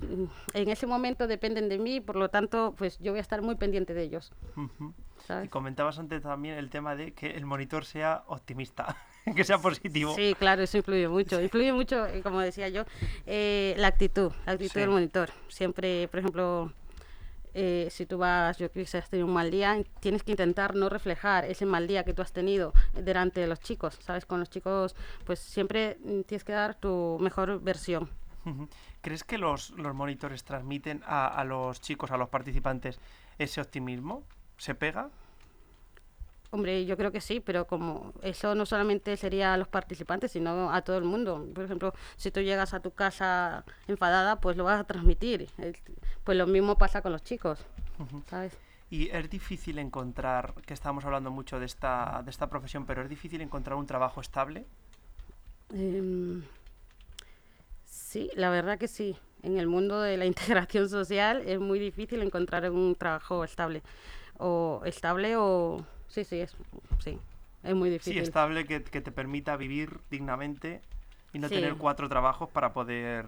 en 0.54 0.70
ese 0.70 0.88
momento 0.88 1.28
dependen 1.28 1.70
de 1.70 1.78
mí, 1.78 2.00
por 2.02 2.16
lo 2.16 2.30
tanto, 2.30 2.74
pues 2.78 2.98
yo 3.00 3.12
voy 3.12 3.20
a 3.20 3.22
estar 3.22 3.42
muy 3.42 3.56
pendiente 3.56 3.94
de 3.94 4.04
ellos. 4.04 4.32
Y 5.44 5.48
comentabas 5.50 5.98
antes 6.00 6.24
también 6.24 6.56
el 6.58 6.70
tema 6.70 6.96
de 6.96 7.14
que 7.14 7.32
el 7.32 7.46
monitor 7.46 7.86
sea 7.86 8.24
optimista, 8.28 8.98
que 9.36 9.44
sea 9.44 9.60
positivo. 9.60 10.14
Sí, 10.16 10.36
claro, 10.38 10.64
eso 10.64 10.78
influye 10.78 11.08
mucho. 11.08 11.40
Influye 11.40 11.72
mucho, 11.72 12.06
eh, 12.08 12.22
como 12.22 12.40
decía 12.42 12.68
yo, 12.70 12.84
eh, 13.26 13.76
la 13.78 13.88
actitud, 13.88 14.32
la 14.46 14.54
actitud 14.54 14.80
del 14.82 14.90
monitor. 14.90 15.30
Siempre, 15.48 16.08
por 16.10 16.20
ejemplo, 16.20 16.74
eh, 17.54 17.88
si 17.92 18.06
tú 18.06 18.18
vas, 18.18 18.58
yo 18.58 18.72
creo 18.72 18.86
que 18.86 18.98
has 18.98 19.10
tenido 19.10 19.28
un 19.28 19.34
mal 19.34 19.52
día, 19.52 19.84
tienes 20.00 20.24
que 20.24 20.32
intentar 20.32 20.76
no 20.76 20.90
reflejar 20.90 21.46
ese 21.46 21.66
mal 21.66 21.88
día 21.88 22.04
que 22.04 22.14
tú 22.14 22.22
has 22.22 22.32
tenido 22.32 22.74
delante 22.94 23.42
de 23.42 23.48
los 23.48 23.60
chicos, 23.60 23.98
¿sabes? 24.02 24.26
Con 24.26 24.40
los 24.40 24.50
chicos, 24.50 24.96
pues 25.26 25.40
siempre 25.40 25.98
mm, 26.04 26.22
tienes 26.22 26.44
que 26.44 26.54
dar 26.54 26.76
tu 26.76 27.18
mejor 27.20 27.62
versión. 27.62 28.10
¿Crees 29.02 29.24
que 29.24 29.38
los, 29.38 29.70
los 29.72 29.94
monitores 29.94 30.44
transmiten 30.44 31.04
a, 31.06 31.28
a 31.28 31.44
los 31.44 31.80
chicos, 31.80 32.10
a 32.10 32.18
los 32.18 32.30
participantes, 32.30 33.00
ese 33.38 33.62
optimismo? 33.62 34.24
¿Se 34.58 34.74
pega? 34.74 35.10
Hombre, 36.54 36.86
yo 36.86 36.98
creo 36.98 37.14
que 37.14 37.22
sí, 37.22 37.40
pero 37.40 37.66
como 37.66 38.14
eso 38.22 38.56
no 38.56 38.66
solamente 38.66 39.16
sería 39.16 39.54
a 39.54 39.58
los 39.58 39.70
participantes, 39.70 40.34
sino 40.34 40.74
a 40.74 40.82
todo 40.82 40.98
el 40.98 41.06
mundo. 41.06 41.48
Por 41.56 41.64
ejemplo, 41.64 41.94
si 42.18 42.30
tú 42.30 42.42
llegas 42.42 42.74
a 42.74 42.82
tu 42.82 42.92
casa 42.92 43.64
enfadada, 43.88 44.42
pues 44.42 44.58
lo 44.58 44.66
vas 44.66 44.82
a 44.82 44.84
transmitir. 44.84 45.48
Pues 46.26 46.38
lo 46.38 46.48
mismo 46.48 46.78
pasa 46.78 47.02
con 47.02 47.14
los 47.14 47.24
chicos, 47.24 47.66
¿sabes? 48.30 48.58
Y 48.90 49.10
es 49.10 49.30
difícil 49.30 49.80
encontrar, 49.80 50.54
que 50.66 50.74
estamos 50.74 51.06
hablando 51.06 51.32
mucho 51.32 51.58
de 51.58 51.66
esta, 51.66 52.22
de 52.26 52.30
esta 52.30 52.50
profesión, 52.50 52.86
pero 52.86 53.02
es 53.02 53.10
difícil 53.10 53.40
encontrar 53.40 53.78
un 53.78 53.88
trabajo 53.88 54.20
estable. 54.20 54.66
Em, 55.74 56.44
sí, 57.86 58.30
la 58.36 58.50
verdad 58.50 58.78
que 58.78 58.90
sí. 58.90 59.16
En 59.42 59.58
el 59.58 59.68
mundo 59.68 60.02
de 60.02 60.18
la 60.18 60.26
integración 60.34 60.90
social 60.90 61.44
es 61.46 61.62
muy 61.62 61.80
difícil 61.80 62.22
encontrar 62.22 62.70
un 62.70 62.94
trabajo 62.96 63.46
estable. 63.46 63.82
O 64.38 64.82
estable 64.84 65.38
o 65.38 65.86
sí, 66.12 66.24
sí, 66.24 66.40
es, 66.42 66.56
sí, 67.04 67.18
es 67.64 67.76
muy 67.76 67.90
difícil. 67.90 68.14
Sí, 68.14 68.20
estable 68.20 68.66
que, 68.66 68.84
que 68.84 69.02
te 69.02 69.12
permita 69.12 69.56
vivir 69.58 70.00
dignamente 70.10 70.82
y 71.34 71.40
no 71.40 71.50
tener 71.50 71.76
cuatro 71.76 72.10
trabajos 72.10 72.50
para 72.50 72.74
poder... 72.74 73.26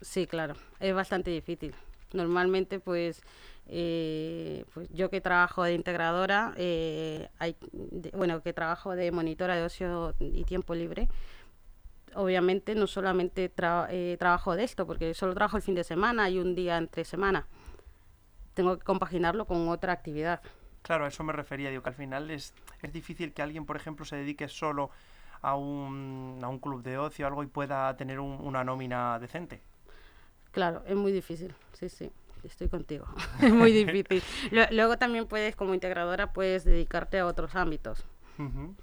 Sí, 0.00 0.26
claro, 0.26 0.54
es 0.80 0.94
bastante 0.94 1.30
difícil. 1.30 1.74
Normalmente, 2.12 2.78
pues, 2.78 3.22
eh, 3.66 4.64
pues 4.74 4.88
yo 4.90 5.10
que 5.10 5.20
trabajo 5.20 5.64
de 5.64 5.74
integradora, 5.74 6.54
eh, 6.56 7.28
hay, 7.38 7.56
bueno, 8.12 8.42
que 8.42 8.52
trabajo 8.52 8.94
de 8.94 9.10
monitora 9.10 9.56
de 9.56 9.62
ocio 9.62 10.14
y 10.20 10.44
tiempo 10.44 10.74
libre, 10.74 11.08
obviamente 12.14 12.74
no 12.74 12.86
solamente 12.86 13.50
eh, 13.90 14.16
trabajo 14.18 14.54
de 14.54 14.64
esto, 14.64 14.86
porque 14.86 15.14
solo 15.14 15.34
trabajo 15.34 15.56
el 15.56 15.62
fin 15.62 15.74
de 15.74 15.84
semana 15.84 16.30
y 16.30 16.38
un 16.38 16.54
día 16.54 16.76
entre 16.78 17.04
semana. 17.04 17.46
Tengo 18.54 18.78
que 18.78 18.84
compaginarlo 18.84 19.46
con 19.46 19.68
otra 19.68 19.92
actividad. 19.92 20.40
Claro, 20.84 21.06
a 21.06 21.08
eso 21.08 21.24
me 21.24 21.32
refería. 21.32 21.70
Digo 21.70 21.82
que 21.82 21.88
al 21.88 21.94
final 21.94 22.30
es, 22.30 22.52
es 22.82 22.92
difícil 22.92 23.32
que 23.32 23.40
alguien, 23.40 23.64
por 23.64 23.74
ejemplo, 23.74 24.04
se 24.04 24.16
dedique 24.16 24.48
solo 24.48 24.90
a 25.40 25.56
un, 25.56 26.38
a 26.42 26.48
un 26.48 26.58
club 26.58 26.82
de 26.82 26.98
ocio 26.98 27.24
o 27.24 27.28
algo 27.28 27.42
y 27.42 27.46
pueda 27.46 27.96
tener 27.96 28.20
una 28.20 28.64
nómina 28.64 29.18
decente. 29.18 29.62
Claro, 30.50 30.82
es 30.86 30.94
muy 30.94 31.10
difícil, 31.10 31.54
sí, 31.72 31.88
sí, 31.88 32.12
estoy 32.44 32.68
contigo. 32.68 33.06
es 33.40 33.52
muy 33.52 33.72
difícil. 33.72 34.22
Luego 34.72 34.98
también 34.98 35.26
puedes, 35.26 35.56
como 35.56 35.72
integradora, 35.72 36.34
puedes 36.34 36.64
dedicarte 36.64 37.18
a 37.18 37.26
otros 37.26 37.54
ámbitos, 37.54 38.04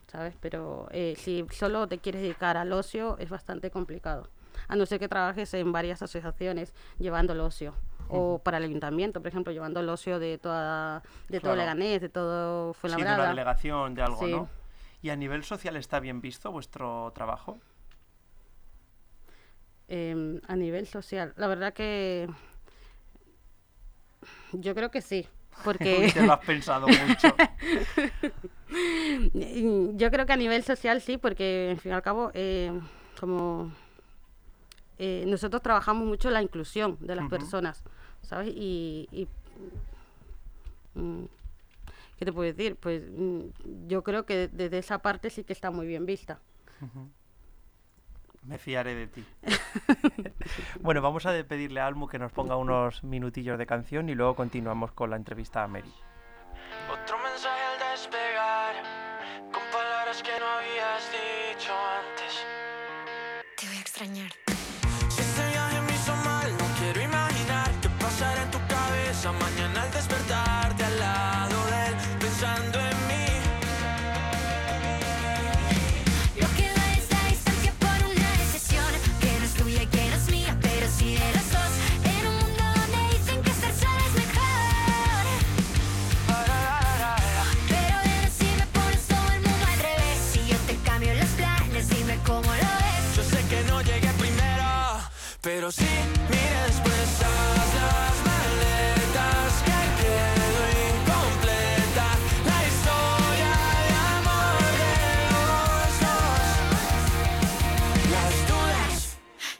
¿sabes? 0.08 0.36
Pero 0.42 0.88
eh, 0.92 1.14
si 1.18 1.46
solo 1.52 1.88
te 1.88 2.00
quieres 2.00 2.24
dedicar 2.24 2.58
al 2.58 2.74
ocio, 2.74 3.16
es 3.20 3.30
bastante 3.30 3.70
complicado. 3.70 4.28
A 4.68 4.76
no 4.76 4.88
ser 4.88 5.00
que 5.00 5.08
trabajes 5.08 5.54
en 5.54 5.72
varias 5.72 6.02
asociaciones 6.02 6.74
llevando 6.98 7.34
el 7.34 7.42
ocio 7.42 7.76
o 8.10 8.40
para 8.40 8.58
el 8.58 8.64
ayuntamiento, 8.64 9.22
por 9.22 9.30
ejemplo, 9.30 9.54
llevando 9.54 9.80
el 9.80 9.90
ocio 9.90 10.20
de 10.20 10.38
toda 10.38 11.04
de 11.30 11.40
todo 11.40 11.56
Leganés, 11.56 12.02
de 12.02 12.10
todo 12.10 12.74
Fuenlabrada. 12.74 13.12
Sí, 13.12 13.18
de 13.18 13.22
una 13.22 13.30
delegación, 13.30 13.96
de 13.96 14.02
algo, 14.02 14.28
¿no? 14.28 14.50
¿Y 15.02 15.10
a 15.10 15.16
nivel 15.16 15.44
social 15.44 15.76
está 15.78 16.00
bien 16.00 16.22
visto 16.22 16.52
vuestro 16.52 17.12
trabajo? 17.14 17.60
Em, 19.88 20.40
a 20.48 20.56
nivel 20.56 20.88
social, 20.88 21.34
la 21.36 21.48
verdad 21.48 21.74
que 21.74 22.30
yo 24.54 24.76
creo 24.76 24.92
que 24.92 25.02
sí, 25.02 25.28
porque... 25.64 26.12
Te 26.14 26.26
lo 26.26 26.34
has 26.34 26.46
pensado 26.46 26.88
mucho. 26.88 27.36
yo 29.98 30.12
creo 30.12 30.26
que 30.26 30.34
a 30.34 30.38
nivel 30.38 30.64
social 30.64 31.02
sí, 31.02 31.18
porque, 31.18 31.72
en 31.72 31.80
fin 31.80 31.92
y 31.92 31.96
al 31.96 32.02
cabo, 32.02 32.32
eh, 32.34 32.72
como 33.20 33.72
eh, 35.04 35.24
nosotros 35.26 35.64
trabajamos 35.64 36.08
mucho 36.08 36.30
la 36.30 36.44
inclusión 36.44 36.96
de 37.00 37.16
las 37.16 37.28
personas. 37.28 37.84
¿sabes? 38.22 38.54
Y, 38.56 39.28
mm, 40.94 41.24
¿qué 42.20 42.26
te 42.26 42.32
puedo 42.32 42.52
decir? 42.54 42.76
Pues 42.76 43.04
mm, 43.10 43.88
yo 43.88 44.04
creo 44.04 44.28
que 44.28 44.48
desde 44.48 44.78
esa 44.78 45.00
parte 45.00 45.32
sí 45.32 45.44
que 45.44 45.54
está 45.54 45.72
muy 45.72 45.88
bien 45.88 46.06
vista. 46.06 46.40
Me 48.44 48.60
fiaré 48.60 48.94
de 48.94 49.08
ti. 49.08 49.26
bueno, 50.82 51.02
vamos 51.02 51.26
a 51.26 51.32
pedirle 51.46 51.80
a 51.80 51.88
Almu 51.88 52.08
que 52.08 52.20
nos 52.20 52.32
ponga 52.32 52.56
unos 52.56 53.04
minutillos 53.04 53.58
de 53.58 53.66
canción 53.66 54.08
y 54.08 54.14
luego 54.14 54.36
continuamos 54.36 54.92
con 54.92 55.10
la 55.10 55.16
entrevista 55.16 55.64
a 55.64 55.68
Mary. 55.68 55.94
Otro 56.92 57.18
mensaje 57.18 57.62
al 57.74 57.92
despegar, 57.92 58.76
con 59.52 59.64
palabras 59.72 60.22
que 60.22 60.40
no 60.40 60.46
habías 60.46 61.12
dicho 61.12 61.72
antes. 61.74 62.46
Te 63.58 63.66
voy 63.66 63.78
a 63.78 63.82
extrañar. 63.82 64.51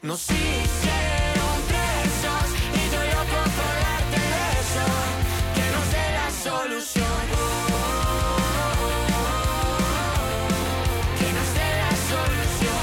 No 0.02 0.16
se 0.16 0.34
hicieron 0.34 1.62
presos 1.68 2.50
y 2.74 2.90
yo 2.90 3.00
loco 3.04 3.38
por 3.54 3.74
darte 3.78 4.22
eso, 4.58 4.86
que 5.54 5.66
no 5.70 5.80
sé 5.92 6.02
la 6.10 6.28
solución. 6.28 7.06
Que 11.16 11.26
sé 11.54 11.66
la 11.78 11.94
solución. 12.10 12.82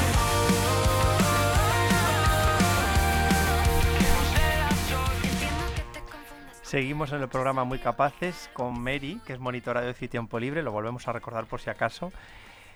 Que 4.16 4.24
sé 4.32 4.56
la 4.56 4.72
solución. 4.88 5.68
Seguimos 6.62 7.12
en 7.12 7.22
el 7.22 7.28
programa 7.28 7.66
Muy 7.66 7.80
Capaces 7.80 8.50
con 8.54 8.80
Mary, 8.80 9.20
que 9.26 9.34
es 9.34 9.40
monitora 9.40 9.82
de 9.82 9.90
ocio 9.90 10.06
y 10.06 10.08
tiempo 10.08 10.40
libre, 10.40 10.64
lo 10.64 10.72
volvemos 10.72 11.06
a 11.10 11.12
recordar 11.12 11.48
por 11.48 11.60
si 11.60 11.70
acaso. 11.70 12.14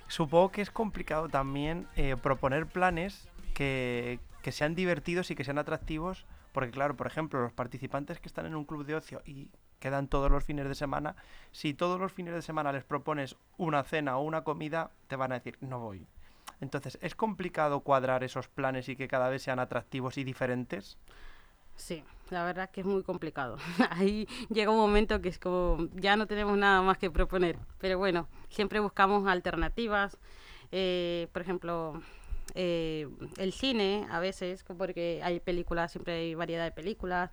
Supongo 0.09 0.51
que 0.51 0.61
es 0.61 0.69
complicado 0.69 1.29
también 1.29 1.87
eh, 1.95 2.17
proponer 2.21 2.65
planes 2.65 3.29
que, 3.53 4.19
que 4.43 4.51
sean 4.51 4.75
divertidos 4.75 5.31
y 5.31 5.35
que 5.35 5.45
sean 5.45 5.57
atractivos, 5.57 6.27
porque 6.51 6.69
claro, 6.69 6.95
por 6.95 7.07
ejemplo, 7.07 7.41
los 7.41 7.53
participantes 7.53 8.19
que 8.19 8.27
están 8.27 8.45
en 8.45 8.55
un 8.55 8.65
club 8.65 8.85
de 8.85 8.93
ocio 8.93 9.23
y 9.25 9.49
quedan 9.79 10.07
todos 10.07 10.29
los 10.29 10.43
fines 10.43 10.67
de 10.67 10.75
semana, 10.75 11.15
si 11.51 11.73
todos 11.73 11.99
los 11.99 12.11
fines 12.11 12.33
de 12.33 12.41
semana 12.41 12.71
les 12.71 12.83
propones 12.83 13.37
una 13.57 13.83
cena 13.83 14.17
o 14.17 14.21
una 14.21 14.43
comida, 14.43 14.91
te 15.07 15.15
van 15.15 15.31
a 15.31 15.35
decir, 15.35 15.57
no 15.61 15.79
voy. 15.79 16.05
Entonces, 16.59 16.99
¿es 17.01 17.15
complicado 17.15 17.79
cuadrar 17.79 18.23
esos 18.23 18.49
planes 18.49 18.89
y 18.89 18.95
que 18.95 19.07
cada 19.07 19.29
vez 19.29 19.41
sean 19.41 19.59
atractivos 19.59 20.17
y 20.17 20.25
diferentes? 20.25 20.97
Sí, 21.75 22.03
la 22.29 22.43
verdad 22.43 22.69
que 22.69 22.81
es 22.81 22.87
muy 22.87 23.03
complicado. 23.03 23.57
Ahí 23.91 24.27
llega 24.49 24.71
un 24.71 24.77
momento 24.77 25.21
que 25.21 25.29
es 25.29 25.39
como, 25.39 25.87
ya 25.95 26.17
no 26.17 26.27
tenemos 26.27 26.57
nada 26.57 26.81
más 26.81 26.97
que 26.97 27.09
proponer. 27.09 27.57
Pero 27.79 27.97
bueno, 27.97 28.27
siempre 28.49 28.81
buscamos 28.81 29.25
alternativas. 29.25 30.17
Eh, 30.71 31.27
por 31.31 31.41
ejemplo, 31.41 32.01
eh, 32.55 33.07
el 33.37 33.53
cine 33.53 34.07
a 34.09 34.19
veces, 34.19 34.63
porque 34.77 35.21
hay 35.23 35.39
películas, 35.39 35.91
siempre 35.91 36.13
hay 36.13 36.35
variedad 36.35 36.63
de 36.63 36.71
películas, 36.71 37.29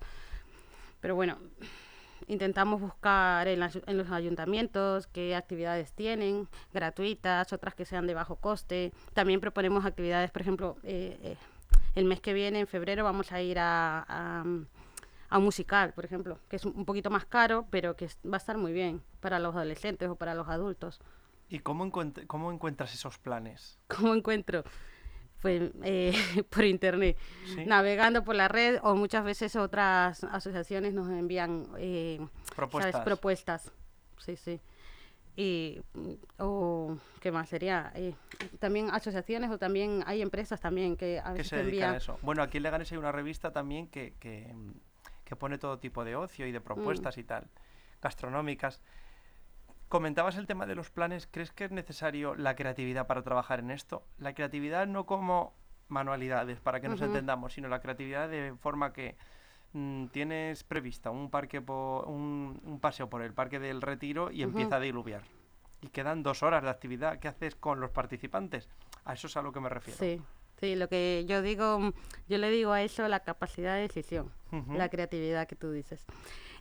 pero 0.99 1.15
bueno, 1.15 1.37
intentamos 2.27 2.79
buscar 2.79 3.47
en, 3.47 3.59
los 3.59 4.11
ayuntamientos 4.11 5.07
qué 5.07 5.35
actividades 5.35 5.93
tienen, 5.93 6.47
gratuitas, 6.73 7.51
otras 7.53 7.73
que 7.75 7.85
sean 7.85 8.07
de 8.07 8.13
bajo 8.13 8.35
coste. 8.35 8.93
También 9.13 9.39
proponemos 9.41 9.85
actividades, 9.85 10.31
por 10.31 10.41
ejemplo, 10.41 10.77
eh, 10.83 11.17
eh, 11.23 11.37
el 11.95 12.05
mes 12.05 12.21
que 12.21 12.33
viene, 12.33 12.59
en 12.59 12.67
febrero, 12.67 13.03
vamos 13.03 13.31
a 13.31 13.41
ir 13.41 13.59
a, 13.59 14.43
a 15.29 15.37
un 15.37 15.43
musical, 15.43 15.93
por 15.93 16.05
ejemplo, 16.05 16.39
que 16.49 16.57
es 16.57 16.65
un 16.65 16.85
poquito 16.85 17.09
más 17.09 17.25
caro, 17.25 17.65
pero 17.69 17.95
que 17.95 18.07
va 18.25 18.35
a 18.35 18.37
estar 18.37 18.57
muy 18.57 18.73
bien 18.73 19.01
para 19.19 19.39
los 19.39 19.55
adolescentes 19.55 20.09
o 20.09 20.15
para 20.15 20.35
los 20.35 20.47
adultos. 20.47 21.01
¿Y 21.49 21.59
cómo, 21.59 21.85
encuent- 21.85 22.27
cómo 22.27 22.51
encuentras 22.51 22.93
esos 22.93 23.17
planes? 23.17 23.77
¿Cómo 23.87 24.13
encuentro? 24.13 24.63
Pues 25.41 25.71
eh, 25.83 26.13
por 26.49 26.63
internet, 26.65 27.17
¿Sí? 27.45 27.65
navegando 27.65 28.23
por 28.23 28.35
la 28.35 28.47
red 28.47 28.79
o 28.83 28.95
muchas 28.95 29.23
veces 29.23 29.55
otras 29.55 30.23
asociaciones 30.23 30.93
nos 30.93 31.09
envían 31.09 31.67
eh, 31.77 32.17
¿sabes? 32.19 32.55
Propuestas. 32.55 33.01
propuestas. 33.03 33.71
Sí, 34.17 34.35
sí. 34.35 34.59
Y, 35.35 35.81
mm, 35.93 36.11
o, 36.39 36.97
¿qué 37.19 37.31
más 37.31 37.49
sería? 37.49 37.91
Eh, 37.95 38.13
también 38.59 38.89
asociaciones 38.91 39.49
o 39.49 39.57
también 39.57 40.03
hay 40.05 40.21
empresas 40.21 40.59
también 40.59 40.95
que 40.95 41.19
a 41.19 41.31
veces 41.33 41.47
se 41.47 41.83
a 41.83 41.97
eso. 41.97 42.19
Bueno, 42.21 42.43
aquí 42.43 42.57
en 42.57 42.63
Leganés 42.63 42.91
hay 42.91 42.97
una 42.97 43.11
revista 43.11 43.51
también 43.51 43.87
que, 43.87 44.13
que, 44.19 44.51
mm, 44.53 44.73
que 45.23 45.35
pone 45.35 45.57
todo 45.57 45.79
tipo 45.79 46.03
de 46.03 46.15
ocio 46.15 46.45
Mm. 46.45 46.49
y 46.49 46.51
de 46.51 46.61
propuestas 46.61 47.17
y 47.17 47.23
tal, 47.23 47.47
gastronómicas. 48.01 48.81
Comentabas 49.91 50.37
el 50.37 50.47
tema 50.47 50.65
de 50.65 50.73
los 50.73 50.89
planes. 50.89 51.27
¿Crees 51.29 51.51
que 51.51 51.65
es 51.65 51.71
necesario 51.71 52.33
la 52.33 52.55
creatividad 52.55 53.07
para 53.07 53.23
trabajar 53.23 53.59
en 53.59 53.71
esto? 53.71 54.03
La 54.19 54.33
creatividad 54.33 54.87
no 54.87 55.05
como 55.05 55.53
manualidades, 55.89 56.61
para 56.61 56.79
que 56.79 56.87
nos 56.87 57.01
entendamos, 57.07 57.51
sino 57.51 57.67
la 57.67 57.81
creatividad 57.81 58.29
de 58.29 58.53
forma 58.61 58.93
que 58.93 59.17
mm, 59.73 60.05
tienes 60.07 60.63
prevista 60.63 61.11
un 61.11 61.29
parque 61.29 61.59
po- 61.61 62.05
un, 62.07 62.61
un 62.63 62.79
paseo 62.79 63.09
por 63.09 63.21
el 63.21 63.33
parque 63.33 63.59
del 63.59 63.81
Retiro 63.81 64.31
y 64.31 64.43
empieza 64.43 64.77
a 64.77 64.79
diluviar. 64.79 65.23
Y 65.81 65.89
quedan 65.89 66.23
dos 66.23 66.41
horas 66.41 66.63
de 66.63 66.69
actividad. 66.69 67.19
¿Qué 67.19 67.27
haces 67.27 67.55
con 67.55 67.81
los 67.81 67.91
participantes? 67.91 68.69
A 69.03 69.11
eso 69.11 69.27
es 69.27 69.35
a 69.35 69.41
lo 69.41 69.51
que 69.51 69.59
me 69.59 69.67
refiero. 69.67 69.99
Sí, 69.99 70.21
sí, 70.61 70.77
lo 70.77 70.87
que 70.87 71.25
yo 71.27 71.41
digo, 71.41 71.91
yo 72.29 72.37
le 72.37 72.49
digo 72.49 72.71
a 72.71 72.81
eso 72.81 73.05
la 73.09 73.19
capacidad 73.25 73.75
de 73.75 73.81
decisión, 73.81 74.31
La 74.73 74.89
creatividad 74.89 75.47
que 75.47 75.55
tú 75.55 75.71
dices. 75.71 76.05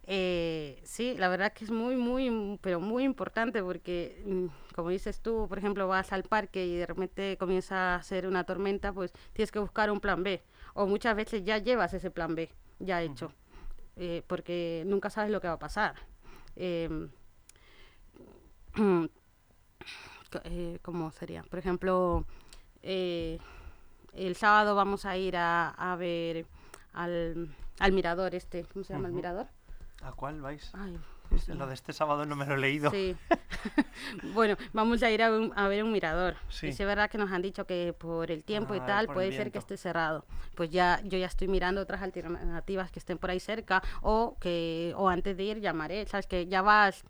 Eh, 0.04 0.80
sí, 0.84 1.14
la 1.16 1.28
verdad 1.28 1.52
que 1.52 1.64
es 1.64 1.70
muy, 1.70 1.96
muy, 1.96 2.58
pero 2.62 2.80
muy 2.80 3.04
importante 3.04 3.62
porque, 3.62 4.22
mm, 4.26 4.74
como 4.74 4.88
dices 4.90 5.20
tú, 5.20 5.46
por 5.48 5.58
ejemplo, 5.58 5.86
vas 5.88 6.12
al 6.12 6.24
parque 6.24 6.66
y 6.66 6.76
de 6.76 6.86
repente 6.86 7.36
comienza 7.38 7.94
a 7.94 7.96
hacer 7.96 8.26
una 8.26 8.44
tormenta, 8.44 8.92
pues 8.92 9.12
tienes 9.32 9.52
que 9.52 9.58
buscar 9.58 9.90
un 9.90 10.00
plan 10.00 10.22
B. 10.22 10.42
O 10.74 10.86
muchas 10.86 11.14
veces 11.16 11.44
ya 11.44 11.58
llevas 11.58 11.94
ese 11.94 12.10
plan 12.10 12.34
B 12.34 12.50
ya 12.78 13.02
hecho, 13.02 13.32
eh, 13.96 14.22
porque 14.26 14.84
nunca 14.86 15.10
sabes 15.10 15.30
lo 15.30 15.40
que 15.40 15.48
va 15.48 15.54
a 15.54 15.58
pasar. 15.58 15.94
Em, 16.56 17.10
eh, 20.44 20.78
¿Cómo 20.82 21.10
sería? 21.12 21.42
Por 21.42 21.58
ejemplo, 21.58 22.24
el 22.82 23.38
sábado 24.34 24.74
vamos 24.74 25.04
a 25.04 25.16
ir 25.16 25.36
a, 25.36 25.70
a 25.70 25.96
ver 25.96 26.46
al, 26.94 27.54
al 27.80 27.92
mirador 27.92 28.34
este, 28.34 28.64
¿cómo 28.72 28.84
se 28.84 28.92
llama 28.92 29.08
el 29.08 29.14
mirador? 29.14 29.46
¿A 30.02 30.12
cuál 30.12 30.40
vais? 30.40 30.70
Ay, 30.74 30.98
Lo 31.48 31.66
de 31.66 31.74
este 31.74 31.92
sábado 31.92 32.24
no 32.26 32.34
me 32.36 32.46
lo 32.46 32.54
he 32.54 32.58
leído. 32.58 32.90
Sí. 32.90 33.16
bueno, 34.34 34.56
vamos 34.72 35.02
a 35.02 35.10
ir 35.10 35.22
a, 35.22 35.30
un- 35.30 35.52
a 35.56 35.68
ver 35.68 35.84
un 35.84 35.92
mirador. 35.92 36.36
Sí. 36.48 36.68
Y 36.68 36.72
sí 36.72 36.82
es 36.82 36.88
verdad 36.88 37.10
que 37.10 37.18
nos 37.18 37.30
han 37.30 37.42
dicho 37.42 37.66
que 37.66 37.92
por 37.96 38.30
el 38.30 38.42
tiempo 38.44 38.74
y 38.74 38.78
Ah, 38.78 38.86
tal 38.86 39.06
por 39.06 39.14
el 39.14 39.16
puede 39.16 39.32
ser 39.36 39.52
que 39.52 39.58
esté 39.58 39.76
cerrado. 39.76 40.24
Pues 40.54 40.70
ya 40.70 41.00
yo 41.04 41.18
ya 41.18 41.26
estoy 41.26 41.48
mirando 41.48 41.80
otras 41.82 42.02
alternativas 42.02 42.90
que 42.90 42.98
estén 42.98 43.18
por 43.18 43.30
ahí 43.30 43.40
cerca 43.40 43.82
o 44.02 44.36
que 44.40 44.94
o 44.96 45.08
antes 45.08 45.36
de 45.36 45.42
ir 45.44 45.60
llamaré, 45.60 46.06
sabes 46.06 46.26
que 46.26 46.46
ya 46.46 46.62
vas 46.62 47.04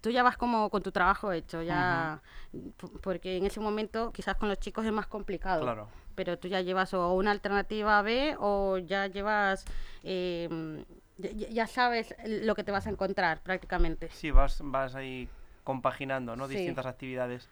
tú 0.00 0.10
ya 0.10 0.22
vas 0.22 0.36
como 0.36 0.68
con 0.70 0.82
tu 0.82 0.90
trabajo 0.90 1.30
hecho, 1.32 1.62
ya 1.62 2.20
p- 2.52 2.88
porque 3.00 3.36
en 3.36 3.46
ese 3.46 3.60
momento 3.60 4.12
quizás 4.12 4.34
con 4.36 4.48
los 4.48 4.58
chicos 4.58 4.84
es 4.84 4.92
más 4.92 5.06
complicado. 5.06 5.62
Claro. 5.62 5.88
Pero 6.18 6.36
tú 6.36 6.48
ya 6.48 6.60
llevas 6.62 6.92
o 6.94 7.12
una 7.14 7.30
alternativa 7.30 8.02
B 8.02 8.34
o 8.40 8.76
ya 8.78 9.06
llevas 9.06 9.64
eh, 10.02 10.84
ya- 11.16 11.68
sabes 11.68 12.12
lo 12.26 12.56
que 12.56 12.64
te 12.64 12.72
vas 12.72 12.88
a 12.88 12.90
encontrar 12.90 13.40
prácticamente. 13.40 14.10
Sí, 14.10 14.32
vas, 14.32 14.58
vas 14.64 14.96
ahí 14.96 15.28
compaginando, 15.62 16.34
¿no? 16.34 16.48
Sí. 16.48 16.54
Distintas 16.54 16.86
actividades. 16.86 17.48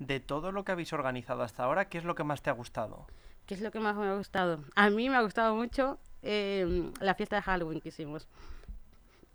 De 0.00 0.18
todo 0.18 0.50
lo 0.50 0.64
que 0.64 0.72
habéis 0.72 0.92
organizado 0.92 1.44
hasta 1.44 1.62
ahora, 1.62 1.88
¿qué 1.88 1.98
es 1.98 2.04
lo 2.04 2.16
que 2.16 2.24
más 2.24 2.42
te 2.42 2.50
ha 2.50 2.54
gustado? 2.54 3.06
¿Qué 3.46 3.54
es 3.54 3.60
lo 3.60 3.70
que 3.70 3.78
más 3.78 3.94
me 3.94 4.06
ha 4.08 4.14
gustado? 4.16 4.64
A 4.74 4.90
mí 4.90 5.08
me 5.08 5.14
ha 5.14 5.22
gustado 5.22 5.54
mucho 5.54 6.00
eh, 6.22 6.90
la 7.00 7.14
fiesta 7.14 7.36
de 7.36 7.42
Halloween 7.42 7.80
que 7.80 7.90
hicimos. 7.90 8.26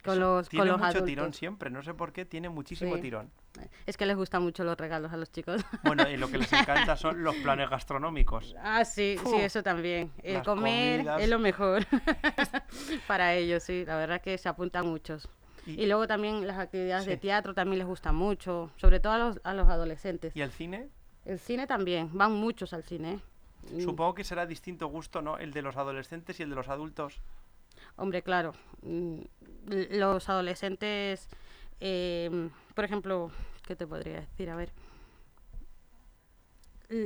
Con 0.04 0.20
los, 0.20 0.50
tiene 0.50 0.62
con 0.62 0.68
los 0.68 0.78
mucho 0.78 0.88
adultos. 0.90 1.06
tirón 1.08 1.34
siempre, 1.34 1.70
no 1.70 1.82
sé 1.82 1.94
por 1.94 2.12
qué, 2.12 2.26
tiene 2.26 2.50
muchísimo 2.50 2.96
Sí. 2.96 3.02
tirón. 3.02 3.32
Es 3.86 3.96
que 3.98 4.06
les 4.06 4.18
gustan 4.18 4.44
mucho 4.44 4.64
los 4.64 4.78
regalos 4.78 5.14
a 5.14 5.18
los 5.18 5.32
chicos. 5.32 5.62
Bueno, 5.84 6.10
y 6.10 6.18
lo 6.18 6.28
que 6.30 6.40
les 6.40 6.52
encanta 6.54 6.98
son 6.98 7.24
los 7.24 7.36
planes 7.38 7.70
gastronómicos. 7.70 8.54
ah, 8.62 8.84
sí, 8.84 9.16
sí, 9.24 9.36
eso 9.38 9.64
también. 9.64 10.12
El 10.22 10.34
las 10.36 10.44
comer 10.46 10.98
comidas. 11.00 11.22
es 11.22 11.30
lo 11.30 11.40
mejor 11.40 11.86
para 13.08 13.34
ellos, 13.36 13.64
sí. 13.64 13.86
La 13.86 13.96
verdad 13.98 14.22
que 14.22 14.38
se 14.38 14.50
apuntan 14.50 14.88
muchos. 14.88 15.30
Y, 15.66 15.84
Y 15.84 15.86
luego 15.86 16.08
también 16.08 16.46
las 16.46 16.60
actividades 16.60 17.06
de 17.06 17.16
teatro 17.18 17.54
también 17.54 17.80
les 17.80 17.88
gustan 17.88 18.16
mucho, 18.16 18.72
sobre 18.76 19.00
todo 19.00 19.14
a 19.14 19.18
los, 19.18 19.40
a 19.46 19.54
los 19.54 19.70
adolescentes. 19.70 20.36
¿y 20.36 20.42
el 20.42 20.52
cine? 20.52 20.90
El 21.24 21.40
cine 21.40 21.68
también, 21.68 22.10
van 22.12 22.34
muchos 22.34 22.74
al 22.74 22.84
cine. 22.84 23.14
¿eh? 23.14 23.20
Mm, 23.78 23.80
Supongo 23.82 24.14
que 24.16 24.26
será 24.26 24.46
distinto 24.46 24.88
gusto, 24.88 25.22
¿no? 25.22 25.38
El 25.38 25.54
de 25.54 25.62
los 25.62 25.78
adolescentes 25.78 26.38
y 26.40 26.44
el 26.44 26.50
de 26.50 26.56
los 26.58 26.68
adultos. 26.68 27.22
Hombre, 27.96 28.22
claro. 28.22 28.54
Los 29.68 30.30
adolescentes, 30.30 31.28
eh, 31.80 32.50
por 32.76 32.86
ejemplo, 32.86 33.32
¿qué 33.66 33.76
te 33.76 33.88
podría 33.88 34.22
decir? 34.22 34.50
A 34.50 34.56
ver. 34.56 34.72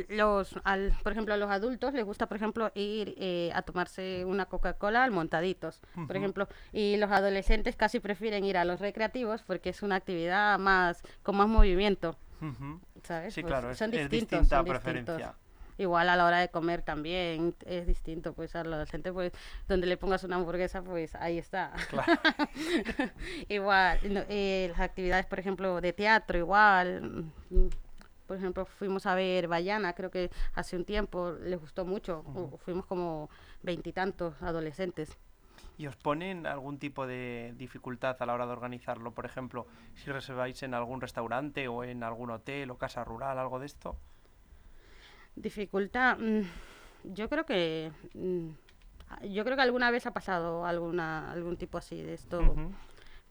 Los, 0.10 0.60
al, 0.66 0.92
por 1.02 1.14
ejemplo, 1.14 1.34
a 1.34 1.38
los 1.38 1.50
adultos 1.50 1.94
les 1.94 2.04
gusta, 2.04 2.28
por 2.28 2.36
ejemplo, 2.36 2.72
ir 2.76 3.16
eh, 3.18 3.52
a 3.54 3.62
tomarse 3.62 4.26
una 4.26 4.46
Coca-Cola 4.48 5.04
al 5.04 5.12
montaditos, 5.12 5.82
por 6.08 6.18
ejemplo, 6.18 6.50
y 6.74 6.98
los 6.98 7.10
adolescentes 7.10 7.78
casi 7.78 8.02
prefieren 8.02 8.44
ir 8.44 8.58
a 8.58 8.66
los 8.66 8.82
recreativos 8.82 9.44
porque 9.44 9.70
es 9.70 9.84
una 9.84 9.96
actividad 9.96 10.60
más 10.60 11.04
con 11.24 11.38
más 11.38 11.48
movimiento. 11.48 12.18
¿sabes? 13.04 13.34
Sí, 13.34 13.42
Pues 13.42 13.52
claro, 13.52 13.72
es, 13.72 13.78
son 13.78 13.94
es 13.94 14.10
distintos, 14.10 14.42
distinta 14.42 14.58
son 14.58 14.66
distintos. 14.66 15.22
Igual 15.78 16.10
a 16.10 16.16
la 16.16 16.26
hora 16.26 16.40
de 16.40 16.50
comer 16.50 16.82
también 16.82 17.56
es 17.66 17.86
distinto, 17.88 18.34
pues 18.34 18.56
al 18.56 18.68
adolescente, 18.74 19.12
pues 19.14 19.32
donde 19.68 19.88
le 19.88 19.98
pongas 19.98 20.24
una 20.24 20.38
hamburguesa, 20.38 20.82
pues 20.82 21.16
ahí 21.16 21.38
está. 21.38 21.72
Claro. 21.90 22.14
igual, 23.50 24.00
no, 24.10 24.22
eh, 24.30 24.68
las 24.72 24.80
actividades, 24.80 25.26
por 25.26 25.40
ejemplo, 25.40 25.80
de 25.82 25.94
teatro, 25.94 26.38
igual. 26.38 27.32
mm, 27.50 27.68
Por 28.28 28.38
ejemplo, 28.38 28.66
fuimos 28.66 29.06
a 29.06 29.16
ver 29.16 29.48
Bayana, 29.48 29.94
creo 29.94 30.12
que 30.12 30.30
hace 30.54 30.76
un 30.76 30.84
tiempo, 30.86 31.32
les 31.42 31.60
gustó 31.60 31.86
mucho. 31.86 32.24
Fuimos 32.66 32.86
como 32.86 33.30
veintitantos 33.64 34.42
adolescentes. 34.42 35.18
¿Y 35.78 35.88
os 35.88 35.96
ponen 35.96 36.46
algún 36.48 36.80
tipo 36.80 37.06
de 37.08 37.54
dificultad 37.58 38.18
a 38.20 38.26
la 38.26 38.34
hora 38.34 38.46
de 38.48 38.52
organizarlo? 38.52 39.12
Por 39.14 39.26
ejemplo, 39.26 39.68
si 39.96 40.12
reserváis 40.12 40.62
en 40.64 40.74
algún 40.74 41.02
restaurante 41.02 41.68
o 41.68 41.84
en 41.84 42.04
algún 42.04 42.32
hotel 42.32 42.72
o 42.72 42.78
casa 42.78 43.04
rural, 43.04 43.38
algo 43.40 43.60
de 43.60 43.68
esto. 43.68 43.98
Dificultad, 45.38 46.18
mm, 46.18 46.42
yo 47.14 47.30
creo 47.30 47.46
que 47.46 47.92
mm, 48.16 48.48
yo 49.30 49.44
creo 49.44 49.56
que 49.56 49.62
alguna 49.62 49.92
vez 49.92 50.06
ha 50.06 50.12
pasado 50.12 50.66
alguna 50.66 51.32
algún 51.32 51.58
tipo 51.58 51.78
así 51.78 52.02
de 52.02 52.14
esto, 52.14 52.42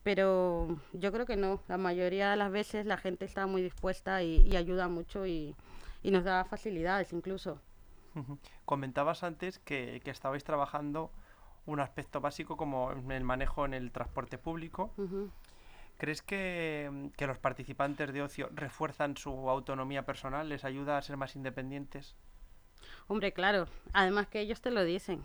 pero 0.03 0.79
yo 0.93 1.11
creo 1.11 1.25
que 1.25 1.35
no. 1.35 1.61
La 1.67 1.77
mayoría 1.77 2.31
de 2.31 2.37
las 2.37 2.51
veces 2.51 2.85
la 2.85 2.97
gente 2.97 3.25
está 3.25 3.45
muy 3.45 3.61
dispuesta 3.61 4.23
y, 4.23 4.37
y 4.47 4.55
ayuda 4.55 4.87
mucho 4.87 5.25
y, 5.27 5.53
y 6.01 6.11
nos 6.11 6.23
da 6.23 6.45
facilidades 6.45 7.11
incluso. 7.13 7.59
Comentabas 8.65 9.23
antes 9.23 9.59
que, 9.59 10.01
que 10.03 10.09
estabais 10.09 10.43
trabajando 10.43 11.11
un 11.67 11.79
aspecto 11.81 12.21
básico 12.21 12.55
como 12.57 12.91
el 12.91 13.23
manejo 13.23 13.65
en 13.65 13.73
el 13.73 13.91
transporte 13.91 14.37
público. 14.37 14.91
¿Crees 15.97 16.21
que, 16.21 16.89
mm, 16.91 17.07
que 17.09 17.27
los 17.27 17.39
participantes 17.39 18.13
de 18.13 18.21
ocio 18.21 18.49
refuerzan 18.53 19.17
su 19.17 19.49
autonomía 19.49 20.05
personal? 20.05 20.47
¿Les 20.49 20.63
ayuda 20.63 20.97
a 20.97 21.01
ser 21.01 21.17
más 21.17 21.35
independientes? 21.35 22.15
Hombre, 23.07 23.33
claro. 23.33 23.67
Además 23.93 24.27
que 24.27 24.39
ellos 24.41 24.61
te 24.61 24.71
lo 24.71 24.83
dicen. 24.83 25.23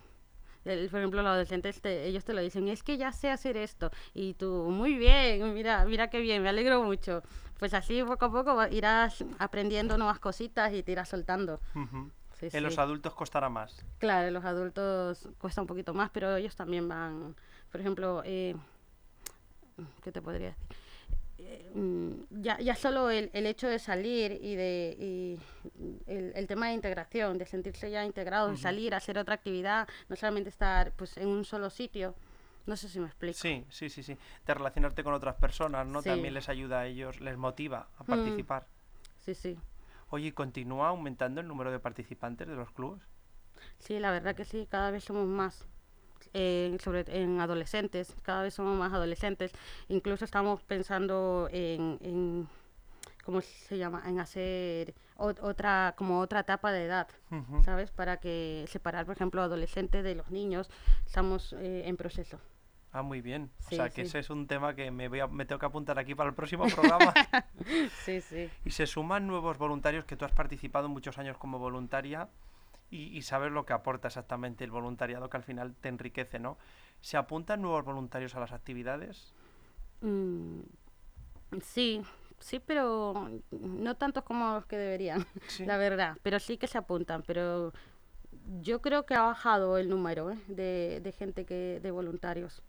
El- 0.64 0.88
por 0.88 1.00
ejemplo, 1.00 1.22
los 1.22 1.28
adolescentes, 1.30 1.80
te- 1.80 2.04
ellos 2.06 2.24
te 2.24 2.32
lo 2.32 2.40
dicen, 2.40 2.68
es 2.68 2.82
que 2.84 2.96
ya 2.96 3.10
sé 3.12 3.30
hacer 3.30 3.56
esto. 3.56 3.90
Y 4.14 4.34
tú, 4.34 4.68
muy 4.70 4.94
bien, 4.94 5.52
mira, 5.54 5.84
mira 5.84 6.08
qué 6.08 6.20
bien, 6.20 6.42
me 6.42 6.48
alegro 6.48 6.82
mucho. 6.84 7.22
Pues 7.58 7.74
así 7.74 8.02
poco 8.04 8.26
a 8.26 8.32
poco 8.32 8.66
irás 8.68 9.24
aprendiendo 9.38 9.98
nuevas 9.98 10.20
cositas 10.20 10.72
y 10.72 10.82
te 10.82 10.92
irás 10.92 11.08
soltando. 11.08 11.60
Ujú. 11.74 12.10
Sí, 12.38 12.48
En 12.52 12.62
los 12.62 12.74
sí. 12.74 12.80
adultos 12.80 13.14
costará 13.14 13.48
más. 13.48 13.84
Claro, 13.98 14.30
los 14.30 14.44
adultos 14.44 15.28
cuesta 15.38 15.60
un 15.60 15.66
poquito 15.66 15.94
más, 15.94 16.10
pero 16.10 16.34
ellos 16.36 16.56
también 16.56 16.88
van, 16.88 17.34
por 17.70 17.80
ejemplo, 17.80 18.22
eh, 18.24 18.54
¿qué 20.02 20.12
te 20.12 20.20
podría 20.22 20.48
decir? 20.48 20.66
Eh, 21.38 21.70
mm, 21.74 22.42
ya, 22.42 22.58
ya 22.60 22.74
solo 22.76 23.10
el, 23.10 23.30
el 23.32 23.46
hecho 23.46 23.66
de 23.68 23.78
salir 23.78 24.32
y 24.40 24.54
de 24.54 24.96
y 24.98 25.38
el, 26.06 26.32
el 26.36 26.46
tema 26.46 26.68
de 26.68 26.74
integración, 26.74 27.38
de 27.38 27.46
sentirse 27.46 27.90
ya 27.90 28.04
integrados, 28.04 28.50
de 28.52 28.56
salir 28.58 28.94
a 28.94 28.98
hacer 28.98 29.18
otra 29.18 29.34
actividad, 29.34 29.88
no 30.08 30.16
solamente 30.16 30.50
estar 30.50 30.92
pues 30.92 31.16
en 31.16 31.28
un 31.28 31.44
solo 31.44 31.70
sitio. 31.70 32.14
No 32.64 32.76
sé 32.76 32.88
si 32.88 33.00
me 33.00 33.06
explico. 33.06 33.36
Sí, 33.38 33.64
sí, 33.70 33.88
sí, 33.90 34.04
sí. 34.04 34.16
De 34.46 34.54
relacionarte 34.54 35.02
con 35.02 35.14
otras 35.14 35.34
personas, 35.34 35.84
¿no? 35.86 36.00
Sí. 36.00 36.10
También 36.10 36.32
les 36.34 36.48
ayuda 36.48 36.80
a 36.80 36.86
ellos, 36.86 37.20
les 37.20 37.36
motiva 37.36 37.88
a 37.98 38.04
Mm. 38.04 38.06
participar. 38.06 38.66
Sí, 39.18 39.34
sí. 39.34 39.58
Oye, 40.10 40.28
¿y 40.28 40.32
¿continúa 40.32 40.88
aumentando 40.88 41.40
el 41.40 41.48
número 41.48 41.72
de 41.72 41.80
participantes 41.80 42.46
de 42.46 42.54
los 42.54 42.70
clubes? 42.70 43.02
Sí, 43.78 43.98
la 43.98 44.12
verdad 44.12 44.36
que 44.36 44.44
sí, 44.44 44.68
cada 44.70 44.92
vez 44.92 45.02
somos 45.02 45.26
más. 45.26 45.66
Eh, 46.34 46.76
sobre 46.82 47.04
en 47.08 47.40
adolescentes, 47.40 48.14
cada 48.22 48.42
vez 48.42 48.54
somos 48.54 48.76
más 48.78 48.92
adolescentes. 48.92 49.52
Incluso 49.88 50.24
estamos 50.24 50.62
pensando 50.62 51.48
en, 51.52 51.98
en 52.02 52.48
¿cómo 53.24 53.40
se 53.40 53.78
llama? 53.78 54.02
En 54.06 54.18
hacer 54.20 54.94
ot- 55.16 55.38
otra, 55.42 55.94
como 55.96 56.20
otra 56.20 56.40
etapa 56.40 56.72
de 56.72 56.84
edad, 56.86 57.08
Ujú. 57.30 57.62
¿sabes? 57.62 57.90
Para 57.90 58.16
que 58.18 58.64
separar, 58.68 59.06
por 59.06 59.14
ejemplo, 59.16 59.42
adolescentes 59.42 60.02
de 60.04 60.14
los 60.14 60.30
niños. 60.30 60.70
Estamos 61.06 61.52
eh, 61.54 61.82
en 61.86 61.96
proceso. 61.96 62.38
Ah, 62.94 63.00
muy 63.00 63.22
bien. 63.22 63.50
o 63.60 63.68
Sí, 63.70 63.76
sea, 63.76 63.88
que 63.88 64.02
sí. 64.02 64.08
ese 64.08 64.18
es 64.18 64.28
un 64.28 64.46
tema 64.46 64.74
que 64.74 64.90
me, 64.90 65.08
voy 65.08 65.20
a- 65.20 65.26
me 65.26 65.46
tengo 65.46 65.58
que 65.58 65.64
apuntar 65.66 65.98
aquí 65.98 66.14
para 66.14 66.28
el 66.28 66.34
próximo 66.34 66.66
programa. 66.66 67.14
Sí, 68.04 68.20
sí. 68.20 68.50
y 68.64 68.70
se 68.72 68.86
suman 68.86 69.26
nuevos 69.26 69.56
voluntarios 69.56 70.04
que 70.04 70.16
tú 70.16 70.24
has 70.24 70.32
participado 70.32 70.88
muchos 70.88 71.16
años 71.16 71.38
como 71.38 71.58
voluntaria 71.58 72.28
y, 72.92 73.16
y 73.16 73.22
sabes 73.22 73.50
lo 73.50 73.64
que 73.66 73.72
aporta 73.72 74.08
exactamente 74.08 74.62
el 74.64 74.70
voluntariado 74.70 75.28
que 75.28 75.36
al 75.38 75.42
final 75.42 75.74
te 75.80 75.88
enriquece, 75.88 76.38
¿no? 76.38 76.58
¿Se 77.00 77.16
apuntan 77.16 77.62
nuevos 77.62 77.84
voluntarios 77.84 78.34
a 78.36 78.40
las 78.40 78.52
actividades? 78.52 79.34
Mm, 80.02 80.60
sí, 81.62 82.02
sí, 82.38 82.60
pero 82.60 83.28
no 83.50 83.96
tantos 83.96 84.24
como 84.24 84.54
los 84.54 84.66
que 84.66 84.76
deberían, 84.76 85.26
Sí. 85.48 85.64
la 85.66 85.76
verdad. 85.78 86.16
Pero 86.22 86.38
sí 86.38 86.58
que 86.58 86.66
se 86.66 86.78
apuntan, 86.78 87.22
pero 87.26 87.72
yo 88.60 88.80
creo 88.82 89.06
que 89.06 89.14
ha 89.14 89.22
bajado 89.22 89.78
el 89.78 89.88
número 89.88 90.30
¿eh? 90.30 90.38
de, 90.48 91.00
de 91.02 91.12
gente 91.12 91.44
que 91.44 91.80
de 91.82 91.90
voluntarios, 91.90 92.62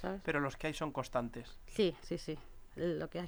¿sabes? 0.00 0.20
Pero 0.24 0.40
los 0.40 0.56
que 0.56 0.68
hay 0.68 0.74
son 0.74 0.92
constantes. 0.92 1.58
Sí, 1.66 1.94
sí, 2.02 2.18
sí. 2.18 2.38
Lo 2.76 3.08
que 3.08 3.26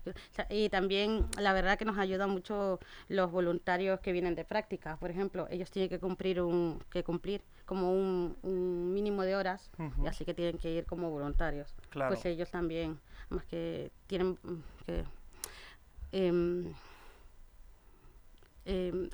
y 0.50 0.68
también 0.68 1.26
la 1.38 1.54
verdad 1.54 1.78
que 1.78 1.86
nos 1.86 1.96
ayudan 1.96 2.30
mucho 2.30 2.78
los 3.08 3.30
voluntarios 3.30 4.00
que 4.00 4.12
vienen 4.12 4.34
de 4.34 4.44
práctica. 4.44 4.96
Por 4.98 5.10
ejemplo, 5.10 5.46
ellos 5.50 5.70
tienen 5.70 5.88
que 5.88 5.98
cumplir 5.98 6.42
un 6.42 6.82
que 6.90 7.02
cumplir 7.02 7.42
como 7.64 7.92
un, 7.92 8.36
un 8.42 8.92
mínimo 8.92 9.22
de 9.22 9.36
horas 9.36 9.70
y 10.02 10.06
así 10.06 10.24
que 10.24 10.34
tienen 10.34 10.58
que 10.58 10.70
ir 10.70 10.84
como 10.84 11.10
voluntarios. 11.10 11.74
Claro. 11.90 12.14
Pues 12.14 12.24
ellos 12.26 12.50
también, 12.50 12.98
más 13.30 13.44
que 13.46 13.90
tienen 14.06 14.38
mm, 14.42 14.62
que 14.86 15.04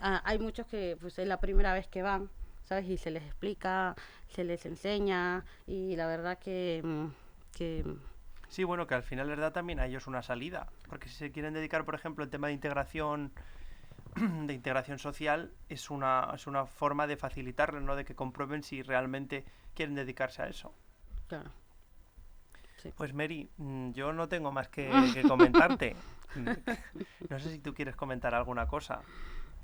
ah, 0.00 0.22
hay 0.24 0.38
muchos 0.38 0.66
que 0.66 0.96
pues 1.00 1.18
es 1.18 1.28
la 1.28 1.40
primera 1.40 1.72
vez 1.74 1.86
que 1.86 2.02
van, 2.02 2.28
¿sabes? 2.64 2.88
Y 2.88 2.96
se 2.96 3.10
les 3.10 3.22
explica, 3.22 3.94
se 4.28 4.44
les 4.44 4.66
enseña 4.66 5.44
y 5.66 5.96
la 5.96 6.06
verdad 6.06 6.38
que 6.38 6.80
mm, 6.82 7.06
que 7.56 7.84
Sí, 8.54 8.62
bueno, 8.62 8.86
que 8.86 8.94
al 8.94 9.02
final 9.02 9.26
les 9.26 9.38
da 9.40 9.52
también 9.52 9.80
a 9.80 9.86
ellos 9.86 10.06
una 10.06 10.22
salida. 10.22 10.68
Porque 10.88 11.08
si 11.08 11.16
se 11.16 11.32
quieren 11.32 11.54
dedicar, 11.54 11.84
por 11.84 11.96
ejemplo, 11.96 12.22
al 12.22 12.30
tema 12.30 12.46
de 12.46 12.52
integración 12.52 13.32
de 14.46 14.54
integración 14.54 15.00
social, 15.00 15.50
es 15.68 15.90
una, 15.90 16.30
es 16.32 16.46
una 16.46 16.64
forma 16.64 17.08
de 17.08 17.16
facilitarles, 17.16 17.82
¿no? 17.82 17.96
De 17.96 18.04
que 18.04 18.14
comprueben 18.14 18.62
si 18.62 18.80
realmente 18.82 19.44
quieren 19.74 19.96
dedicarse 19.96 20.42
a 20.42 20.46
eso. 20.46 20.72
claro. 21.26 21.50
Pues 22.96 23.12
Mary, 23.12 23.50
mm, 23.56 23.90
yo 23.90 24.12
no 24.12 24.28
tengo 24.28 24.52
más 24.52 24.68
que, 24.68 24.88
que 25.14 25.22
comentarte. 25.24 25.96
No 27.28 27.38
sé 27.40 27.50
si 27.50 27.58
tú 27.58 27.74
quieres 27.74 27.96
comentar 27.96 28.34
alguna 28.34 28.66
cosa. 28.66 29.00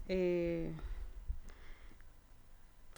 Eh, 0.08 0.72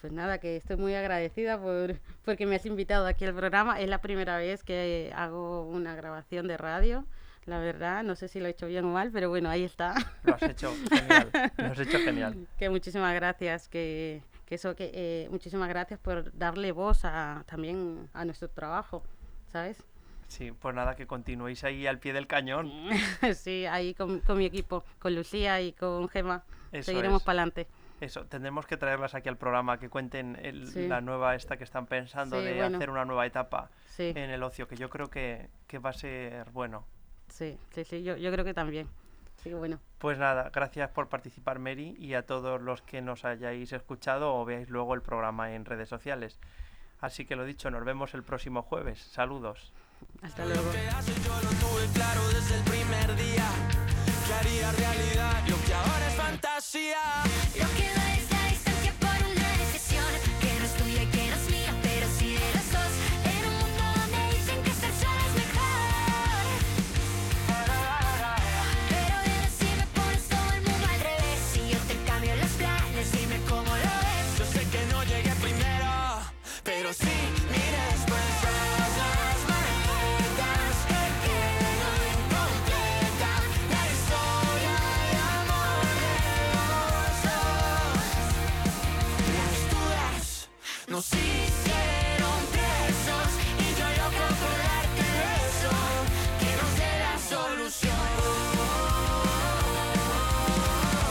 pues 0.03 0.13
nada, 0.13 0.39
que 0.39 0.57
estoy 0.57 0.77
muy 0.77 0.95
agradecida 0.97 1.59
por 1.59 1.97
porque 2.25 2.45
me 2.45 2.57
has 2.57 2.67
invitado 2.67 3.07
aquí 3.07 3.25
al 3.25 3.35
programa. 3.35 3.81
Es 3.81 3.89
la 3.89 4.03
primera 4.03 4.37
vez 4.37 4.65
que 4.65 5.13
hago 5.15 5.63
una 5.63 5.95
grabación 5.95 6.49
de 6.49 6.57
radio. 6.59 7.07
La 7.47 7.59
verdad, 7.59 8.03
no 8.03 8.15
sé 8.17 8.29
si 8.29 8.41
lo 8.41 8.47
he 8.47 8.51
hecho 8.51 8.67
bien 8.67 8.85
o 8.85 8.93
mal, 8.93 9.11
pero 9.13 9.29
bueno, 9.29 9.49
ahí 9.49 9.63
está. 9.63 9.95
Lo 10.25 10.35
has 10.35 10.43
hecho 10.43 10.75
genial. 10.91 11.31
Lo 11.57 11.67
has 11.67 11.79
hecho 11.79 11.99
genial. 12.01 12.47
que 12.59 12.69
muchísimas 12.69 13.15
gracias, 13.15 13.69
que, 13.69 14.23
que 14.45 14.57
eso 14.57 14.77
que 14.77 14.91
eh, 14.93 15.29
muchísimas 15.31 15.69
gracias 15.69 15.99
por 16.01 16.37
darle 16.37 16.73
voz 16.73 17.05
a 17.05 17.45
también 17.47 18.09
a 18.13 18.25
nuestro 18.25 18.49
trabajo, 18.49 19.05
¿sabes? 19.53 19.83
Sí, 20.29 20.51
pues 20.51 20.75
nada, 20.75 20.97
que 20.97 21.07
continuéis 21.07 21.63
ahí 21.63 21.87
al 21.87 21.99
pie 21.99 22.13
del 22.13 22.27
cañón. 22.27 22.71
sí, 23.35 23.67
ahí 23.67 23.95
con, 23.95 24.21
con 24.21 24.39
mi 24.39 24.47
equipo, 24.47 24.85
con 24.99 25.15
Lucía 25.15 25.61
y 25.61 25.73
con 25.73 26.09
Gema, 26.09 26.45
Eso 26.73 26.87
seguiremos 26.91 27.23
para 27.23 27.43
adelante. 27.43 27.69
Eso, 28.03 28.27
tendremos 28.27 28.67
que 28.67 28.77
traerlas 28.77 29.15
aquí 29.15 29.29
al 29.29 29.37
programa, 29.37 29.79
que 29.79 29.89
cuenten 29.89 30.37
el- 30.43 30.67
Sí. 30.67 30.89
la 30.89 31.01
nueva 31.01 31.37
esta 31.37 31.57
que 31.57 31.63
están 31.63 31.87
pensando 31.87 32.41
Sí, 32.41 32.45
de 32.47 32.55
bueno. 32.57 32.77
hacer 32.77 32.91
una 32.91 33.05
nueva 33.05 33.27
etapa 33.27 33.71
Sí, 33.87 34.13
en 34.17 34.29
el 34.31 34.43
ocio, 34.43 34.67
que 34.67 34.75
yo 34.77 34.91
creo 34.91 35.09
que, 35.09 35.49
que 35.69 35.79
va 35.79 35.91
a 35.91 35.93
ser 35.93 36.51
bueno. 36.51 36.85
sí, 37.29 37.57
sí, 37.71 37.85
sí, 37.85 38.03
yo, 38.03 38.17
yo 38.17 38.33
creo 38.33 38.45
que 38.45 38.55
también. 38.55 38.89
Que 39.45 39.55
bueno. 39.55 39.79
Pues 39.99 40.19
nada, 40.19 40.51
gracias 40.53 40.91
por 40.91 41.09
participar, 41.09 41.61
Mary, 41.61 41.95
y 41.97 42.15
a 42.15 42.27
todos 42.27 42.61
los 42.61 42.83
que 42.83 43.01
nos 43.03 43.25
hayáis 43.25 43.73
escuchado 43.73 44.35
o 44.35 44.45
veáis 44.45 44.69
luego 44.69 44.95
el 44.95 45.03
programa 45.03 45.53
en 45.55 45.65
redes 45.65 45.89
sociales. 45.89 46.41
Así 47.01 47.25
que 47.25 47.37
lo 47.37 47.45
dicho, 47.45 47.71
nos 47.71 47.85
vemos 47.85 48.15
el 48.15 48.25
próximo 48.25 48.63
jueves. 48.63 48.99
Saludos. 49.01 49.73
Hasta 50.23 50.45
luego. 50.45 50.63
yo 50.73 51.35
lo 51.43 51.51
tuve 51.51 51.87
claro 51.95 52.21
desde 52.35 52.57
el 52.57 52.65
primer 52.65 53.15
día 53.17 53.47
que 54.27 54.33
haría 54.35 54.73
realidad 54.73 55.49
lo 55.49 55.57
que 55.65 55.75
ahora 55.75 56.07
es 56.09 56.15
fantasía 56.17 56.99